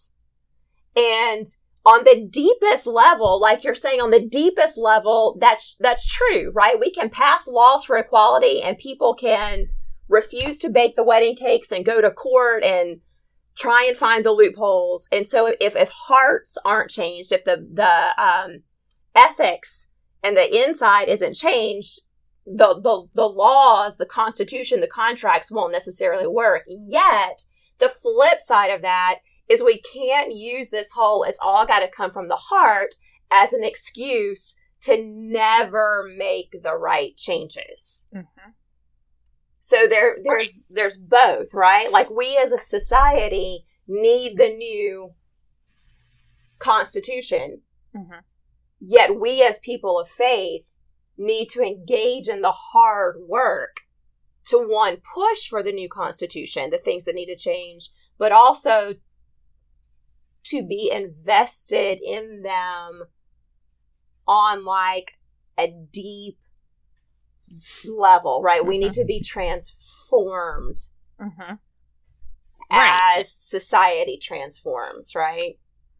[0.95, 1.47] And
[1.85, 6.79] on the deepest level, like you're saying, on the deepest level, that's that's true, right?
[6.79, 9.67] We can pass laws for equality, and people can
[10.09, 12.99] refuse to bake the wedding cakes and go to court and
[13.57, 15.07] try and find the loopholes.
[15.11, 18.63] And so, if if hearts aren't changed, if the the um,
[19.15, 19.87] ethics
[20.21, 22.01] and the inside isn't changed,
[22.47, 26.63] the, the the laws, the constitution, the contracts won't necessarily work.
[26.67, 27.41] Yet,
[27.79, 31.89] the flip side of that is we can't use this whole it's all got to
[31.89, 32.95] come from the heart
[33.29, 38.07] as an excuse to never make the right changes.
[38.15, 38.51] Mm-hmm.
[39.59, 41.91] So there there's there's both, right?
[41.91, 45.11] Like we as a society need the new
[46.59, 47.63] constitution.
[47.95, 48.19] Mm-hmm.
[48.79, 50.71] Yet we as people of faith
[51.17, 53.77] need to engage in the hard work
[54.45, 58.95] to one push for the new constitution, the things that need to change, but also
[60.45, 63.03] to be invested in them
[64.27, 65.13] on like
[65.57, 66.37] a deep
[67.85, 68.61] level, right?
[68.61, 68.69] Mm-hmm.
[68.69, 70.77] We need to be transformed
[71.19, 71.55] mm-hmm.
[72.71, 73.17] right.
[73.19, 75.57] as society transforms, right?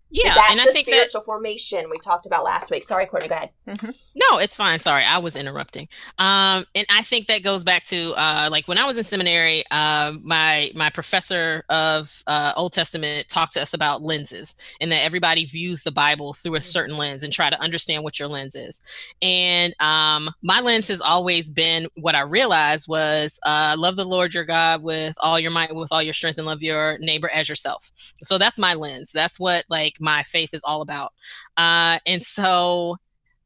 [0.09, 2.83] Yeah, that's and I the think spiritual that, formation we talked about last week.
[2.83, 3.49] Sorry, Courtney, go ahead.
[3.67, 3.89] Mm-hmm.
[4.15, 4.79] No, it's fine.
[4.79, 5.89] Sorry, I was interrupting.
[6.17, 9.65] Um, and I think that goes back to uh, like when I was in seminary,
[9.69, 15.03] uh, my my professor of uh, Old Testament talked to us about lenses, and that
[15.03, 16.63] everybody views the Bible through a mm-hmm.
[16.63, 18.81] certain lens and try to understand what your lens is.
[19.21, 24.33] And um, my lens has always been what I realized was uh, love the Lord
[24.33, 27.49] your God with all your might, with all your strength, and love your neighbor as
[27.49, 27.91] yourself.
[28.21, 29.11] So that's my lens.
[29.11, 29.65] That's what
[29.97, 31.13] like my faith is all about.
[31.57, 32.97] Uh, and so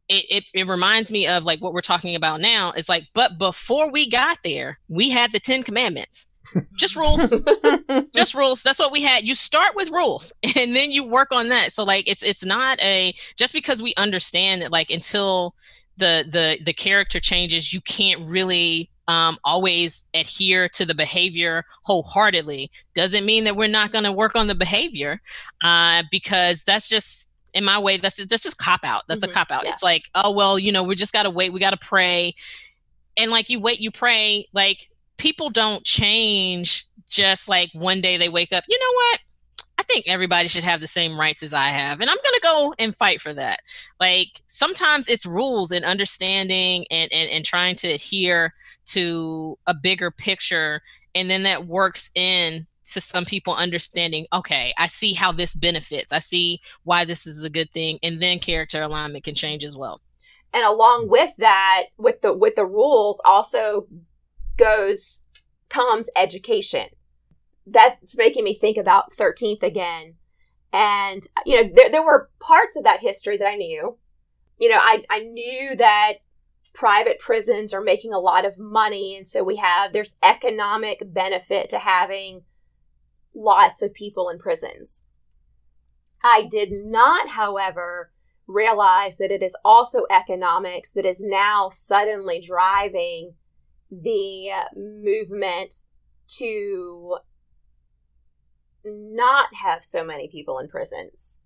[0.10, 2.72] it, it, it, reminds me of like what we're talking about now.
[2.72, 6.28] It's like, but before we got there, we had the Ten Commandments.
[6.76, 7.34] Just rules.
[8.16, 8.64] just rules.
[8.64, 9.24] That's what we had.
[9.24, 11.72] You start with rules and then you work on that.
[11.72, 15.56] So like it's it's not a just because we understand that like until
[15.98, 22.72] the the the character changes, you can't really um, always adhere to the behavior wholeheartedly.
[22.94, 25.22] Doesn't mean that we're not going to work on the behavior
[25.64, 29.04] uh, because that's just in my way that's that's just cop out.
[29.08, 29.32] That's mm-hmm.
[29.32, 29.66] a cop out.
[29.66, 29.72] Yeah.
[29.72, 32.36] it's like oh well you know we just got to wait we got to pray.
[33.18, 38.30] And like you wait you pray like people don't change just like one day they
[38.30, 39.20] wake up you know what
[39.82, 42.02] I think everybody should have the same rights as I have.
[42.02, 43.62] And I'm going to go and fight for that.
[44.00, 48.54] Like sometimes it's rules and understanding and, and, and trying to adhere
[48.90, 50.84] to a bigger picture.
[51.16, 56.14] And then that works in to some people understanding, okay, I see how this benefits.
[56.14, 57.98] I see why this is a good thing.
[58.04, 60.00] And then character alignment can change as well.
[60.54, 63.88] And along with that, with the with the rules also
[64.58, 65.24] goes
[65.70, 66.90] comes education
[67.72, 70.16] that's making me think about 13th again.
[70.74, 73.98] And, you know, there, there were parts of that history that I knew.
[74.58, 76.14] You know, I, I knew that
[76.74, 79.16] private prisons are making a lot of money.
[79.18, 82.44] And so we have, there's economic benefit to having
[83.34, 85.04] lots of people in prisons.
[86.24, 88.12] I did not, however,
[88.48, 93.34] realize that it is also economics that is now suddenly driving
[93.90, 95.84] the uh, movement
[96.28, 97.18] to
[98.86, 101.40] not have so many people in prisons.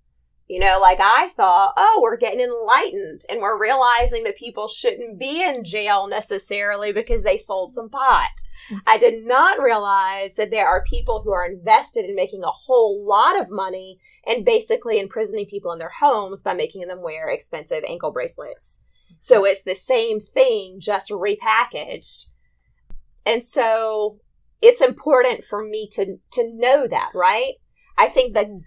[0.48, 5.20] You know, like I thought, oh, we're getting enlightened and we're realizing that people shouldn't
[5.20, 8.30] be in jail necessarily because they sold some pot.
[8.70, 8.78] Mm-hmm.
[8.86, 13.04] I did not realize that there are people who are invested in making a whole
[13.08, 17.84] lot of money and basically imprisoning people in their homes by making them wear expensive
[17.88, 18.84] ankle bracelets.
[19.20, 22.26] So it's the same thing, just repackaged.
[23.26, 24.20] And so
[24.62, 27.54] it's important for me to to know that, right?
[27.98, 28.62] I think the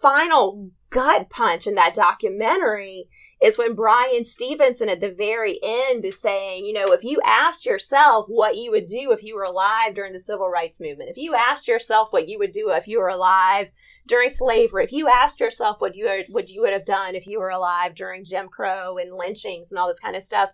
[0.00, 3.08] final gut punch in that documentary
[3.40, 7.64] is when Bryan Stevenson at the very end is saying, you know, if you asked
[7.64, 11.16] yourself what you would do if you were alive during the civil rights movement, if
[11.16, 13.68] you asked yourself what you would do if you were alive
[14.06, 17.26] during slavery, if you asked yourself what you are, what you would have done if
[17.26, 20.50] you were alive during Jim Crow and lynchings and all this kind of stuff,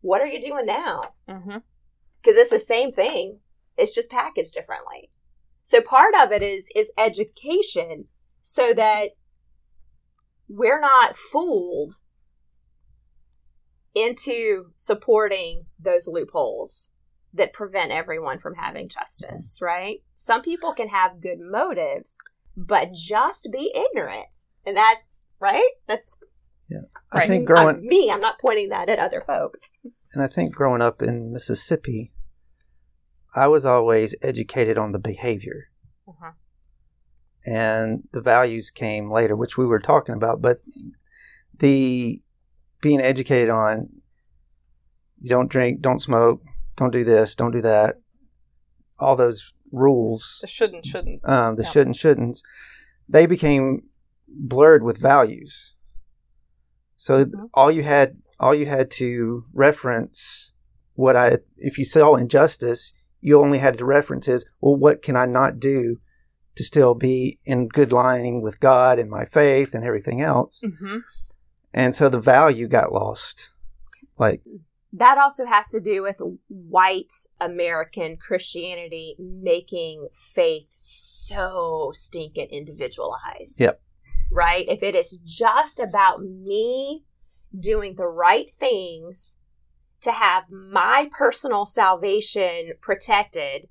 [0.00, 1.02] what are you doing now?
[1.26, 1.58] Because mm-hmm.
[2.26, 3.40] it's the same thing.
[3.80, 5.10] It's just packaged differently.
[5.62, 8.06] So part of it is is education
[8.42, 9.10] so that
[10.48, 11.94] we're not fooled
[13.94, 16.92] into supporting those loopholes
[17.32, 20.02] that prevent everyone from having justice, right?
[20.14, 22.16] Some people can have good motives,
[22.56, 24.34] but just be ignorant.
[24.66, 25.70] And that's right?
[25.86, 26.16] That's
[26.68, 26.82] yeah.
[27.12, 27.28] I right.
[27.28, 29.60] think growing I'm, me, I'm not pointing that at other folks.
[30.12, 32.12] And I think growing up in Mississippi,
[33.34, 35.66] I was always educated on the behavior.
[36.08, 36.32] Uh-huh.
[37.46, 40.42] and the values came later, which we were talking about.
[40.42, 40.60] But
[41.58, 42.20] the
[42.82, 43.88] being educated on
[45.22, 46.42] you don't drink, don't smoke,
[46.76, 47.96] don't do this, don't do that,
[48.98, 51.26] all those rules, The shouldn't, shouldn't.
[51.28, 51.68] um, the Yeah.
[51.70, 52.42] should and shouldn'ts,
[53.08, 53.84] they became
[54.28, 55.74] blurred with values.
[56.96, 57.50] So Mhm.
[57.54, 60.52] all you had, all you had to reference
[60.94, 65.16] what I, if you saw injustice, you only had to reference is, well, what can
[65.16, 65.96] I not do
[66.56, 70.62] to still be in good lining with God and my faith and everything else?
[70.62, 70.98] hmm
[71.72, 73.50] And so the value got lost.
[74.18, 74.42] Like,
[74.92, 83.60] that also has to do with white American Christianity making faith so stinking individualized.
[83.60, 83.80] Yep.
[84.32, 84.66] Right?
[84.68, 87.04] If it is just about me
[87.58, 89.36] doing the right things
[90.02, 93.68] to have my personal salvation protected,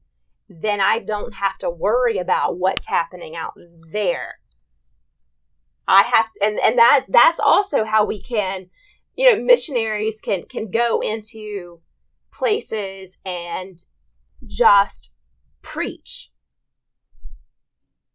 [0.47, 3.53] then I don't have to worry about what's happening out
[3.91, 4.39] there.
[5.87, 8.67] I have and and that that's also how we can
[9.15, 11.81] you know missionaries can can go into
[12.31, 13.83] places and
[14.45, 15.11] just
[15.63, 16.31] preach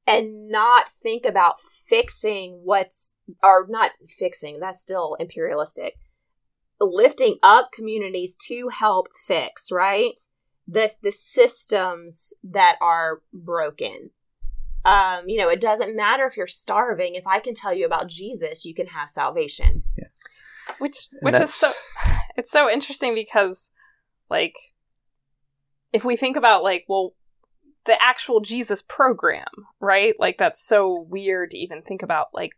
[0.07, 5.95] and not think about fixing what's or not fixing that's still imperialistic
[6.85, 10.21] lifting up communities to help fix right
[10.67, 14.11] the the systems that are broken
[14.85, 18.09] um you know it doesn't matter if you're starving if i can tell you about
[18.09, 20.09] jesus you can have salvation Yeah.
[20.79, 21.71] Which, And which is so,
[22.37, 23.71] it's so interesting because,
[24.31, 24.57] like,
[25.93, 27.15] if we think about, like, well,
[27.85, 29.47] the actual Jesus program,
[29.81, 30.15] right?
[30.19, 32.29] Like, that's so weird to even think about.
[32.33, 32.53] Like,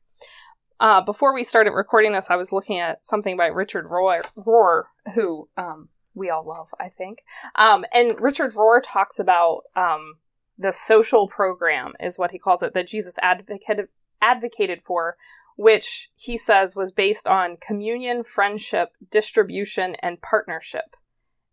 [0.80, 4.84] uh, before we started recording this, I was looking at something by Richard Rohr, Rohr
[5.14, 7.22] who um, we all love, I think.
[7.54, 10.14] Um, and Richard Rohr talks about um,
[10.58, 13.88] the social program, is what he calls it, that Jesus advocated
[14.20, 15.16] advocated for,
[15.56, 20.96] which he says was based on communion, friendship, distribution, and partnership.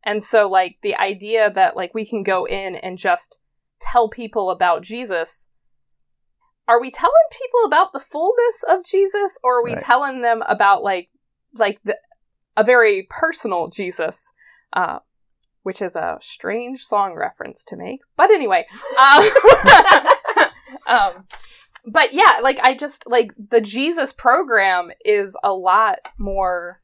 [0.03, 3.39] And so, like, the idea that, like, we can go in and just
[3.79, 5.47] tell people about Jesus.
[6.67, 9.83] Are we telling people about the fullness of Jesus, or are we Right.
[9.83, 11.09] telling them about, like,
[11.53, 11.97] like the,
[12.55, 14.25] a very personal Jesus?
[14.71, 14.99] Uh,
[15.63, 18.01] which is a strange song reference to make.
[18.17, 18.65] But anyway,
[18.99, 19.29] um,
[20.87, 21.27] um,
[21.85, 26.81] but yeah, like I just like the Jesus program is a lot more,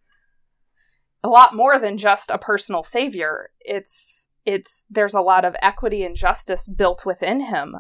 [1.24, 3.52] a lot more than just a personal savior.
[3.60, 7.76] It's it's there's a lot of equity and justice built within him,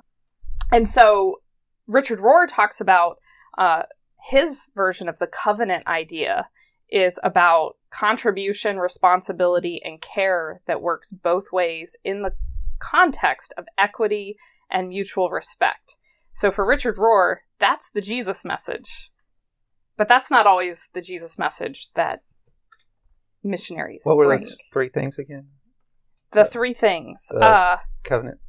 [0.71, 1.37] and so
[1.89, 3.17] Richard Rohr talks about
[3.57, 3.83] uh,
[4.21, 6.47] his version of the covenant idea
[6.89, 12.33] is about contribution, responsibility, and care that works both ways in the
[12.79, 14.37] context of equity
[14.69, 15.95] and mutual respect.
[16.33, 19.11] So for Richard Rohr, that's the Jesus message.
[19.97, 22.21] But that's not always the Jesus message that
[23.43, 24.43] missionaries what were bring.
[24.43, 25.47] the three things again?
[26.31, 27.31] the three things.
[27.31, 28.39] Uh, Covenant.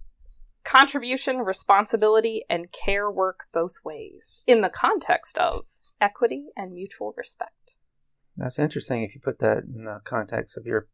[0.65, 5.65] Contribution, responsibility, and care work both ways in the context of
[6.01, 7.75] equity and mutual respect.
[8.37, 10.89] That's interesting if you put that in the context of your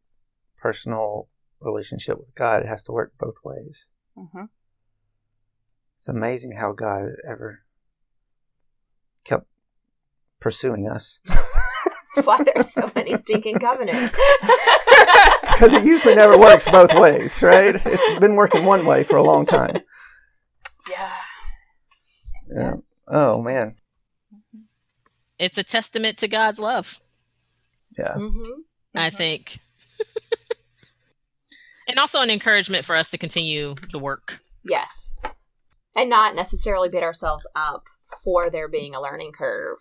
[0.57, 2.63] personal relationship with God.
[2.63, 3.87] It has to work both ways.
[4.15, 4.45] hmm
[5.97, 7.59] It's amazing how God ever
[9.23, 9.47] kept
[10.39, 11.19] pursuing us.
[11.27, 14.15] That's why there's so many stinking covenants.
[15.41, 17.75] Because it usually never works both ways, right?
[17.85, 19.77] It's been working one way for a long time.
[20.89, 21.11] Yeah.
[22.53, 22.73] Yeah.
[23.07, 23.75] Oh, man.
[25.39, 26.99] It's a testament to God's love,
[27.97, 28.13] Yeah.
[28.15, 28.61] hmm
[28.95, 29.59] I think.
[31.87, 34.39] and also an encouragement for us to continue the work.
[34.63, 35.15] Yes.
[35.95, 37.85] And not necessarily beat ourselves up
[38.23, 39.77] for there being a learning curve,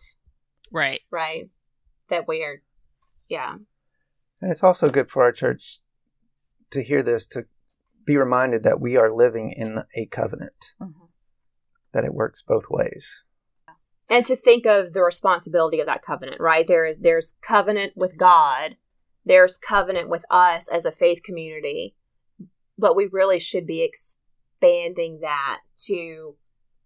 [0.72, 1.00] Right.
[1.10, 1.48] right?
[2.10, 2.62] That we're,
[3.28, 3.56] yeah.
[4.40, 5.80] And it's also good for our church
[6.70, 7.46] to hear this, to
[8.04, 11.08] be reminded that we are living in a covenant, Mhm.
[11.92, 13.24] that it works both ways.
[14.08, 16.66] And to think of the responsibility of that covenant, right?
[16.66, 18.76] There is there's covenant with God,
[19.24, 21.96] there's covenant with us as a faith community,
[22.78, 26.36] but we really should be expanding that to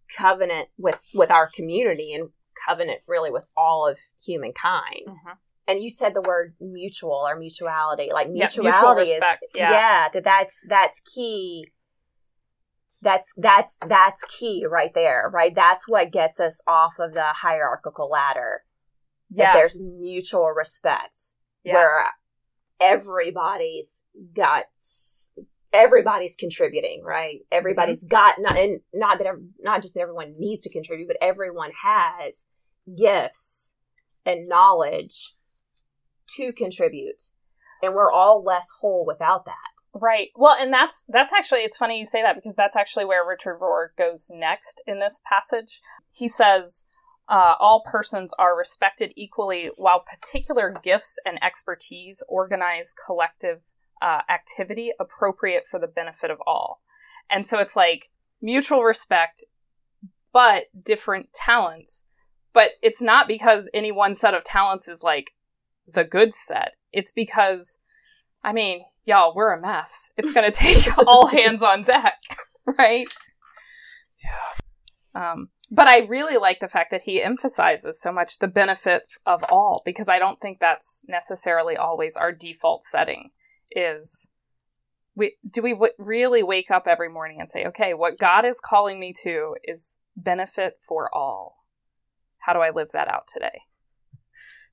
[0.08, 2.30] covenant with with our community and
[2.66, 5.08] covenant really with all of humankind.
[5.26, 5.38] Mhm.
[5.70, 10.08] And you said the word mutual or mutuality like Yeah, mutual mutuality respect, is yeah.
[10.12, 11.66] that that's that's key
[13.02, 18.10] that's that's that's key right there right that's what gets us off of the hierarchical
[18.10, 18.62] ladder
[19.30, 19.50] Yeah.
[19.50, 21.18] if there's mutual respect
[21.64, 21.74] Yeah.
[21.74, 22.06] where
[22.80, 24.04] everybody's
[24.34, 24.64] got
[25.72, 27.36] everybody's contributing, right?
[27.36, 27.58] Mm-hmm.
[27.58, 29.26] Everybody's got not and not that
[29.60, 32.48] not just that everyone needs to contribute, but everyone has
[32.98, 33.76] gifts
[34.26, 35.34] and knowledge
[36.36, 37.30] to contribute.
[37.82, 39.54] And we're all less whole without that.
[39.92, 40.28] Right.
[40.36, 43.58] Well, and that's that's actually it's funny you say that because that's actually where Richard
[43.60, 45.80] Rohr goes next in this passage.
[46.14, 46.84] He says
[47.30, 53.62] uh, all persons are respected equally, while particular gifts and expertise organize collective
[54.02, 56.82] uh, activity appropriate for the benefit of all.
[57.30, 58.10] And so it's like
[58.42, 59.44] mutual respect,
[60.32, 62.04] but different talents.
[62.52, 65.30] But it's not because any one set of talents is like
[65.86, 66.72] the good set.
[66.92, 67.78] It's because,
[68.42, 70.10] I mean, y'all, we're a mess.
[70.16, 72.18] It's going to take all hands on deck,
[72.78, 73.08] right?
[74.22, 75.32] Yeah.
[75.32, 79.44] Um, but I really like the fact that he emphasizes so much the benefit of
[79.50, 83.30] all because I don't think that's necessarily always our default setting.
[83.70, 84.26] Is
[85.14, 88.60] we do we w- really wake up every morning and say, okay, what God is
[88.60, 91.64] calling me to is benefit for all.
[92.38, 93.60] How do I live that out today?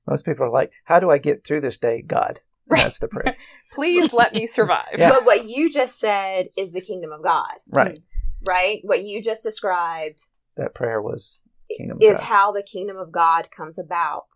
[0.08, 2.82] Most people are like, "How do I get through this day, God?" Right.
[2.82, 3.36] That's the prayer.
[3.72, 4.96] Please let me survive.
[4.98, 5.10] Yeah.
[5.10, 7.98] But what you just said is the kingdom of God, right.
[8.46, 8.80] right?
[8.82, 11.42] What you just described That prayer was
[11.76, 14.28] kingdom is how the kingdom of God comes about.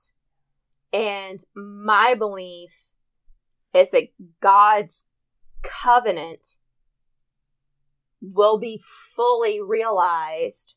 [0.92, 2.84] And my belief
[3.74, 4.08] is that
[4.40, 5.08] God's
[5.62, 6.58] covenant
[8.20, 8.80] will be
[9.16, 10.76] fully realized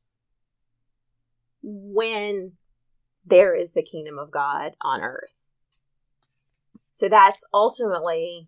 [1.61, 2.53] when
[3.25, 5.33] there is the kingdom of God on earth.
[6.91, 8.47] So that's ultimately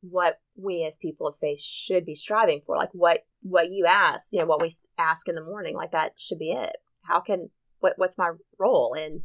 [0.00, 2.76] what we as people of faith should be striving for.
[2.76, 6.12] Like what what you ask, you know, what we ask in the morning, like that
[6.16, 6.76] should be it.
[7.02, 7.50] How can
[7.80, 9.22] what what's my role in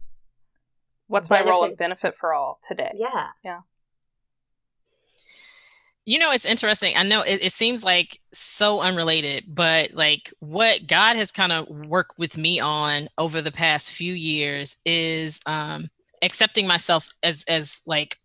[1.07, 1.77] What's my role Benefit.
[1.77, 2.91] benefit for all today?
[2.95, 3.27] Yeah.
[3.43, 3.59] Yeah.
[6.05, 6.97] You know, it's interesting.
[6.97, 11.67] I know it, it seems like so unrelated, but like what God has kind of
[11.87, 15.89] worked with me on over the past few years is um,
[16.23, 18.17] accepting myself as as like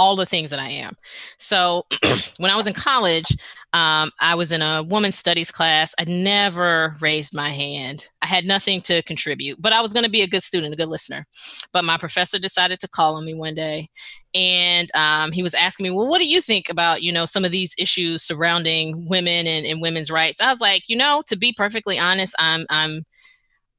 [0.00, 0.94] all the things that I am.
[1.38, 1.84] So
[2.38, 3.36] when I was in college,
[3.74, 5.94] um, I was in a women's studies class.
[5.98, 8.08] I never raised my hand.
[8.22, 10.76] I had nothing to contribute, but I was going to be a good student, a
[10.76, 11.26] good listener.
[11.74, 13.88] But my professor decided to call on me one day
[14.34, 17.44] and um, he was asking me well what do you think about you know some
[17.44, 21.36] of these issues surrounding women and, and women's rights i was like you know to
[21.36, 23.02] be perfectly honest i'm i'm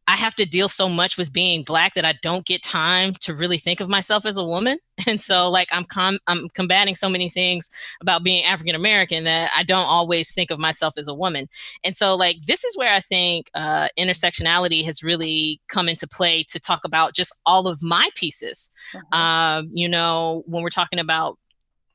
[0.08, 3.34] i have to deal so much with being black that i don't get time to
[3.34, 4.78] really think of myself as a woman.
[5.08, 7.70] And so like i'm com- i'm combating so many things
[8.02, 11.48] about being african american that i don't always think of myself as a woman.
[11.84, 16.44] And so like this is where i think uh, intersectionality has really come into play
[16.50, 18.70] to talk about just all of my pieces.
[18.94, 19.18] Mhm.
[19.18, 21.38] um, you know, when we're talking about,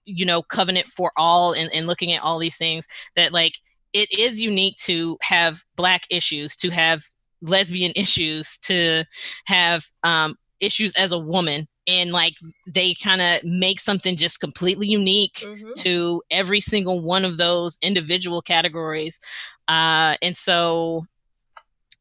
[0.04, 3.54] you know, covenant for all and, and looking at all these things, that like
[3.92, 7.04] it is unique to have black issues, to have
[7.48, 9.04] lesbian issues, to
[9.46, 11.68] have um, issues as a woman.
[11.88, 12.34] And like
[12.66, 15.44] they kind of make something just completely unique
[15.78, 19.20] to every single one of those individual categories.
[19.68, 21.06] Uh, and so,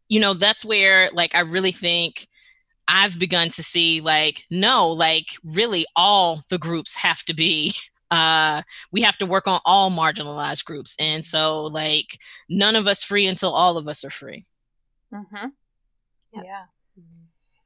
[0.09, 2.27] you know, that's where like I really think
[2.87, 7.73] I've begun to see like, no, like really all the groups have to be.
[8.11, 10.95] Uh, we have to work on all marginalized groups.
[10.99, 14.45] And so, like, none of us free until all of us are free.
[15.13, 15.47] Mm-hmm.
[16.33, 16.43] Yep.
[16.45, 16.63] Yeah.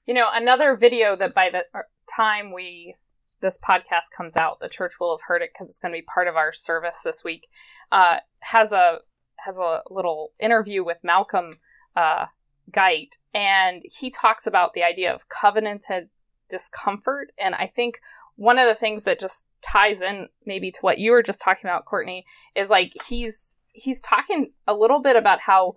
[0.05, 2.95] You know, another video that by the uh, time we
[3.41, 6.05] this podcast comes out, the church will have heard it because it's going to be
[6.13, 7.47] part of our service this week.
[7.91, 8.99] Uh, has a
[9.45, 11.59] has a little interview with Malcolm
[11.95, 12.25] uh,
[12.73, 16.09] Geit, and he talks about the idea of covenanted
[16.49, 17.31] discomfort.
[17.37, 17.99] And I think
[18.35, 21.69] one of the things that just ties in maybe to what you were just talking
[21.69, 22.25] about, Courtney,
[22.55, 25.75] is like he's he's talking a little bit about how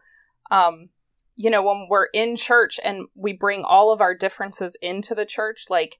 [0.51, 0.89] um,
[1.37, 5.24] you know, when we're in church and we bring all of our differences into the
[5.24, 5.99] church, like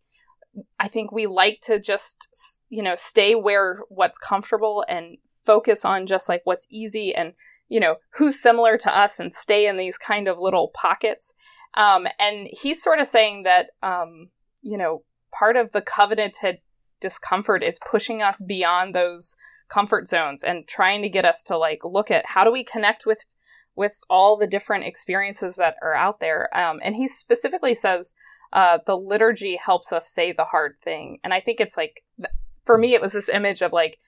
[0.79, 2.29] I think we like to just,
[2.69, 7.33] you know, stay where what's comfortable and focus on just like what's easy and,
[7.69, 11.33] you know, who's similar to us and stay in these kind of little pockets.
[11.75, 14.29] Um, and he's sort of saying that, um,
[14.61, 16.59] you know, part of the covenanted
[17.01, 19.35] discomfort is pushing us beyond those
[19.69, 23.07] comfort zones and trying to get us to like look at how do we connect
[23.07, 23.25] with
[23.75, 26.55] with all the different experiences that are out there.
[26.57, 28.15] Um, and he specifically says
[28.53, 31.19] uh, the liturgy helps us say the hard thing.
[31.25, 32.05] And I think it's like,
[32.65, 33.99] for me, it was this image of like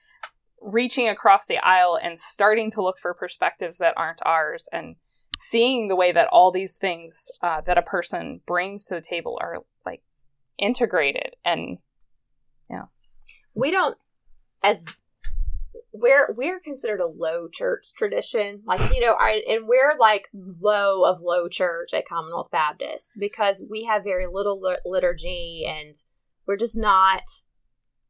[0.61, 4.95] reaching across the aisle and starting to look for perspectives that aren't ours and
[5.37, 9.37] seeing the way that all these things uh, that a person brings to the table
[9.41, 10.01] are like
[10.57, 11.77] integrated and
[12.69, 12.83] yeah.
[13.53, 13.97] we don't
[14.63, 14.85] as
[15.99, 18.61] we're we're considered a low church tradition.
[18.65, 23.63] Like you know I, and we're like low of low church at commonwealth baptist because
[23.69, 25.95] we have very little liturgy and
[26.45, 27.23] we're just not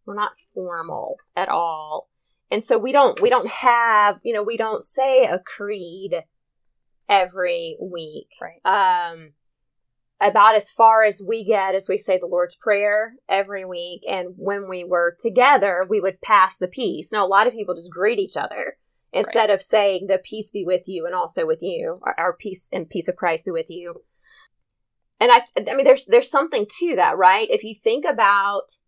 [0.05, 2.09] we're not formal at all.
[2.51, 6.23] And so we don't we don't have you know we don't say a creed
[7.09, 8.29] every week.
[8.41, 8.61] Right.
[8.65, 9.33] Um
[10.22, 14.03] about as far as we get as we say the Lord's Prayer every week.
[14.07, 17.11] And when we were together, we would pass the peace.
[17.11, 18.78] Now, a lot of people just greet each other
[19.11, 19.55] instead right.
[19.55, 23.07] of saying the peace be with you and also with you, our, peace and peace
[23.07, 24.03] of Christ be with you.
[25.20, 27.47] And I, I mean, there's there's something to that, right?
[27.49, 28.80] If you think about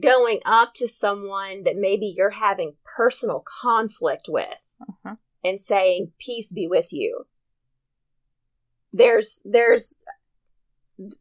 [0.00, 5.16] going up to someone that maybe you're having personal conflict with uh-huh.
[5.44, 7.26] and saying peace be with you
[8.92, 9.94] there's there's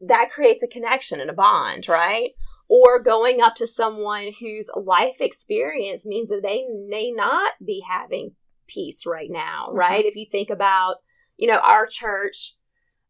[0.01, 2.31] that creates a connection and a bond, right?
[2.69, 8.31] Or going up to someone whose life experience means that they may not be having
[8.67, 9.77] peace right now, mm-hmm.
[9.77, 10.05] right?
[10.05, 10.95] If you think about,
[11.37, 12.55] you know, our church,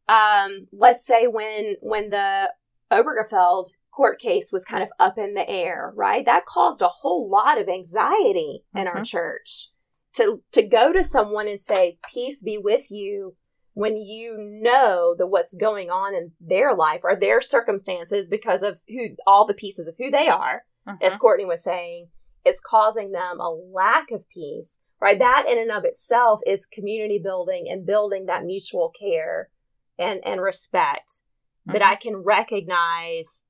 [0.09, 2.51] um, let's say when when the
[2.91, 6.25] Obergefell court case was kind of up in the air, right?
[6.25, 8.97] That caused a whole lot of anxiety in mm-hmm.
[8.97, 9.71] our church.
[10.15, 13.35] To to go to someone and say, "Peace be with you,"
[13.75, 18.79] when you know that what's going on in their life or their circumstances because of
[18.87, 20.97] who all the pieces of who they are, uh-huh.
[21.05, 22.07] as Courtney was saying,
[22.45, 25.19] is causing them a lack of peace, right?
[25.19, 29.49] That in and of itself is community building and building that mutual care
[29.99, 31.23] and, and respect
[31.67, 31.73] uh-huh.
[31.73, 33.43] that I can recognize.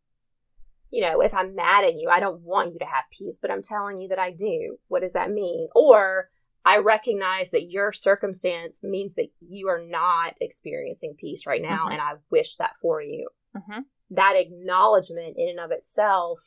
[0.89, 3.51] You know, if I'm mad at you, I don't want you to have peace, but
[3.51, 4.78] I'm telling you that I do.
[4.88, 5.67] What does that mean?
[5.76, 6.30] Or
[6.66, 11.93] I recognize that your circumstance means that you are not experiencing peace right now, mm-hmm.
[11.93, 13.28] and I wish that for you.
[13.55, 13.82] Mm-hmm.
[14.09, 16.39] That acknowledgement in and of itself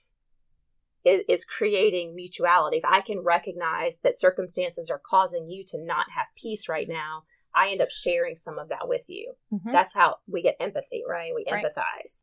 [1.05, 2.79] is, is, creating mutuality.
[2.79, 7.23] If I can recognize that circumstances are causing you to not have peace right now,
[7.55, 9.35] I end up sharing some of that with you.
[9.53, 9.73] Mm-hmm.
[9.73, 11.31] That's how we get empathy, right?
[11.35, 11.65] We right.
[11.65, 12.23] empathize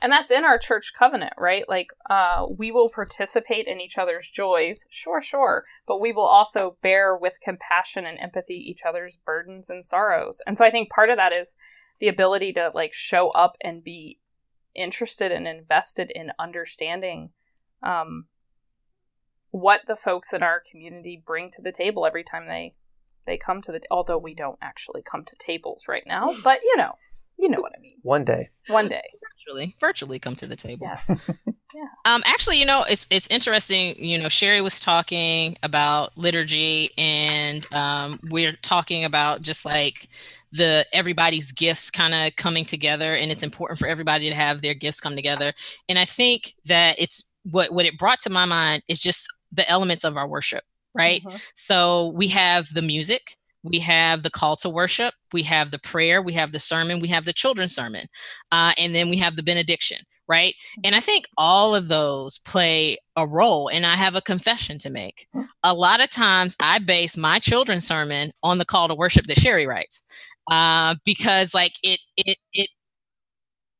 [0.00, 1.64] and that's in our church covenant right?
[1.68, 6.76] Like uh we will participate in each other's joys sure sure but we will also
[6.82, 10.40] bear with compassion and empathy each other's burdens and sorrows.
[10.46, 11.56] And so i think part of that is
[12.00, 14.20] the ability to like show up and be
[14.74, 17.30] interested and invested in understanding
[17.82, 18.26] um
[19.50, 22.74] what the folks in our community bring to the table every time they
[23.26, 26.76] they come to the although we don't actually come to tables right now but you
[26.76, 26.92] know
[27.38, 27.94] you know what I mean.
[28.02, 28.50] One day.
[28.66, 29.02] One day.
[29.22, 29.76] Virtually.
[29.80, 30.86] Virtually come to the table.
[30.86, 31.40] Yes.
[31.74, 31.84] yeah.
[32.04, 37.70] Um actually, you know, it's it's interesting, you know, Sherry was talking about liturgy and
[37.72, 40.08] um we're talking about just like
[40.52, 44.74] the everybody's gifts kind of coming together and it's important for everybody to have their
[44.74, 45.52] gifts come together.
[45.88, 49.68] And I think that it's what what it brought to my mind is just the
[49.68, 50.64] elements of our worship,
[50.94, 51.22] right?
[51.22, 51.36] Mm-hmm.
[51.54, 53.36] So we have the music,
[53.68, 57.08] we have the call to worship, we have the prayer, we have the sermon, we
[57.08, 58.06] have the children's sermon,
[58.52, 59.98] uh, and then we have the benediction,
[60.28, 60.54] right?
[60.84, 63.68] And I think all of those play a role.
[63.68, 65.26] And I have a confession to make.
[65.62, 69.38] A lot of times I base my children's sermon on the call to worship that
[69.38, 70.04] Sherry writes
[70.50, 72.70] uh, because, like, it, it, it,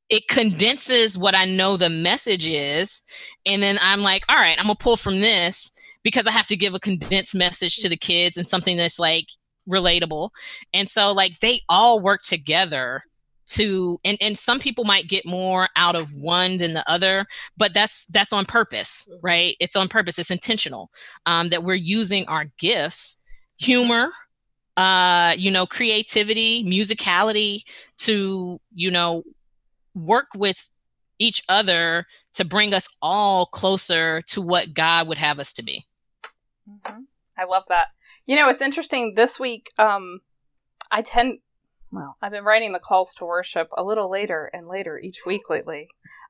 [0.08, 3.02] it condenses what I know the message is.
[3.44, 5.70] And then I'm like, all right, I'm gonna pull from this
[6.02, 9.26] because I have to give a condensed message to the kids and something that's like
[9.68, 10.30] relatable.
[10.72, 13.02] And so like they all work together
[13.48, 17.72] to and and some people might get more out of one than the other but
[17.72, 20.90] that's that's on purpose right it's on purpose it's intentional
[21.26, 23.20] um that we're using our gifts
[23.58, 24.10] humor
[24.76, 27.62] uh you know creativity musicality
[27.96, 29.22] to you know
[29.94, 30.68] work with
[31.18, 35.86] each other to bring us all closer to what god would have us to be
[36.68, 37.00] mm-hmm.
[37.38, 37.88] i love that
[38.28, 39.14] you know, it's interesting.
[39.16, 40.20] This week, um,
[40.92, 41.38] I tend,
[41.90, 45.50] well, I've been writing the calls to worship a little later and later each week
[45.50, 45.88] lately.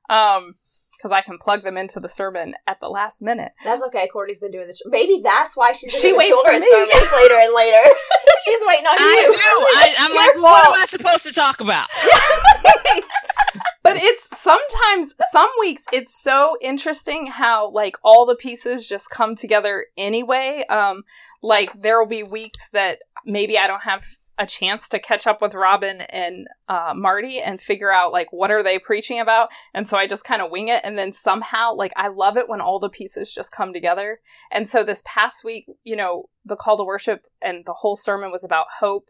[0.09, 0.55] Um,
[0.97, 3.53] because I can plug them into the sermon at the last minute.
[3.63, 4.09] That's okay.
[4.11, 4.81] Courtney's been doing this.
[4.85, 6.67] Maybe that's why she's she waits for me.
[6.67, 7.89] sermons later and later.
[8.43, 9.31] she's waiting on I you.
[9.31, 9.37] Do.
[9.39, 10.43] I, am like, fault.
[10.43, 11.87] what am I supposed to talk about?
[13.83, 19.35] but it's sometimes some weeks it's so interesting how like all the pieces just come
[19.35, 20.63] together anyway.
[20.69, 21.03] Um
[21.41, 24.05] like there will be weeks that maybe i don't have
[24.37, 28.51] a chance to catch up with robin and uh, marty and figure out like what
[28.51, 31.73] are they preaching about and so i just kind of wing it and then somehow
[31.73, 34.19] like i love it when all the pieces just come together.
[34.51, 38.31] And so this past week you know the call to worship and the whole sermon
[38.31, 39.09] was about hope.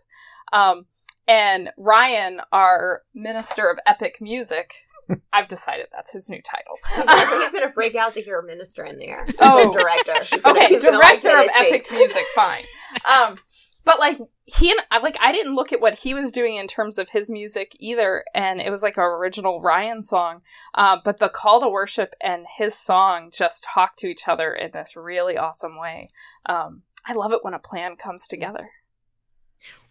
[0.52, 0.86] Um
[1.30, 4.74] and Ryan, our minister of epic music,
[5.34, 6.76] I've decided that's his new title.
[6.96, 9.26] He's gonna, he's gonna freak out to hear a minister in there.
[9.40, 9.72] Oh.
[9.72, 10.14] director.
[10.42, 12.64] Gonna- okay, he's gonna like director of epic music, fine.
[13.10, 13.38] Um,
[13.86, 16.68] but like he and I like I didn't look at what he was doing in
[16.68, 20.42] terms of his music either, and it was like an original Ryan song.
[20.76, 24.72] Uh, but the call to worship and his song just talk to each other in
[24.72, 26.10] this really awesome way.
[26.46, 28.70] Um, I love it when a plan comes together.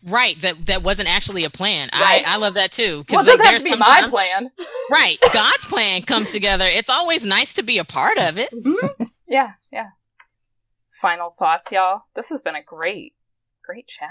[0.04, 0.38] Right.
[0.40, 1.90] That that wasn't actually a plan.
[1.92, 2.26] Right.
[2.26, 3.04] I, I love that too.
[3.10, 4.50] Well, it like, there's to be my plan.
[4.90, 5.18] Right.
[5.34, 6.66] God's plan comes together.
[6.66, 8.50] It's always nice to be a part of it.
[8.52, 9.04] Mm-hmm.
[9.26, 9.88] Yeah, yeah.
[10.90, 12.02] Final thoughts, y'all.
[12.14, 13.14] This has been a great,
[13.62, 14.08] great chat.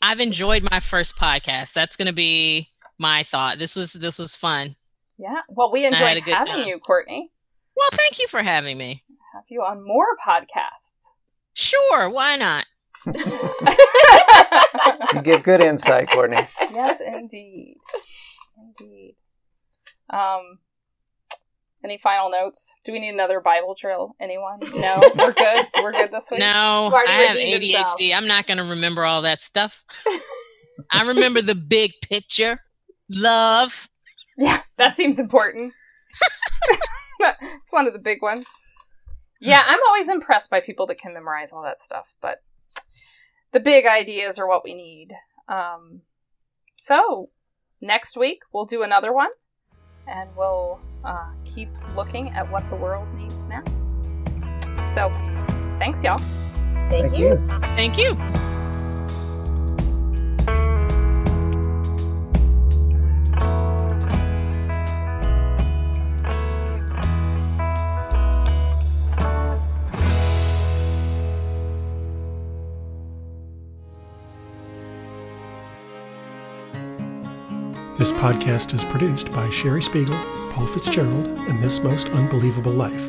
[0.00, 1.74] I've enjoyed my first podcast.
[1.74, 3.58] That's gonna be my thought.
[3.58, 4.76] This was this was fun.
[5.18, 5.42] Yeah.
[5.48, 6.66] Well, we enjoyed having time.
[6.66, 7.30] you, Courtney.
[7.76, 9.04] Well, thank you for having me.
[9.34, 11.02] Have you on more podcasts.
[11.52, 12.66] Sure, why not?
[15.14, 16.38] You get good insight, Courtney.
[16.72, 17.76] yes, indeed.
[18.58, 19.16] Indeed.
[20.10, 20.58] Um,
[21.84, 22.72] any final notes?
[22.84, 24.16] Do we need another Bible drill?
[24.20, 24.60] Anyone?
[24.74, 25.66] No, we're good.
[25.82, 26.40] We're good this week.
[26.40, 27.76] No, Marty I have ADHD.
[27.76, 28.00] himself.
[28.14, 29.84] I'm not gonna remember all that stuff.
[30.90, 32.60] I remember the big picture.
[33.08, 33.88] Love.
[34.36, 35.72] Yeah, that seems important.
[37.20, 38.46] it's one of the big ones.
[39.40, 42.38] Yeah, I'm always impressed by people that can memorize all that stuff, but
[43.54, 45.14] the big ideas are what we need.
[45.48, 46.02] Um,
[46.76, 47.30] so,
[47.80, 49.30] next week we'll do another one
[50.06, 53.62] and we'll uh, keep looking at what the world needs now.
[54.92, 55.10] So,
[55.78, 56.20] thanks, y'all.
[56.90, 57.42] Thank, you.
[57.74, 58.14] Thank you.
[78.04, 80.18] This podcast is produced by Sherry Spiegel,
[80.50, 83.06] Paul Fitzgerald, and This Most Unbelievable Life.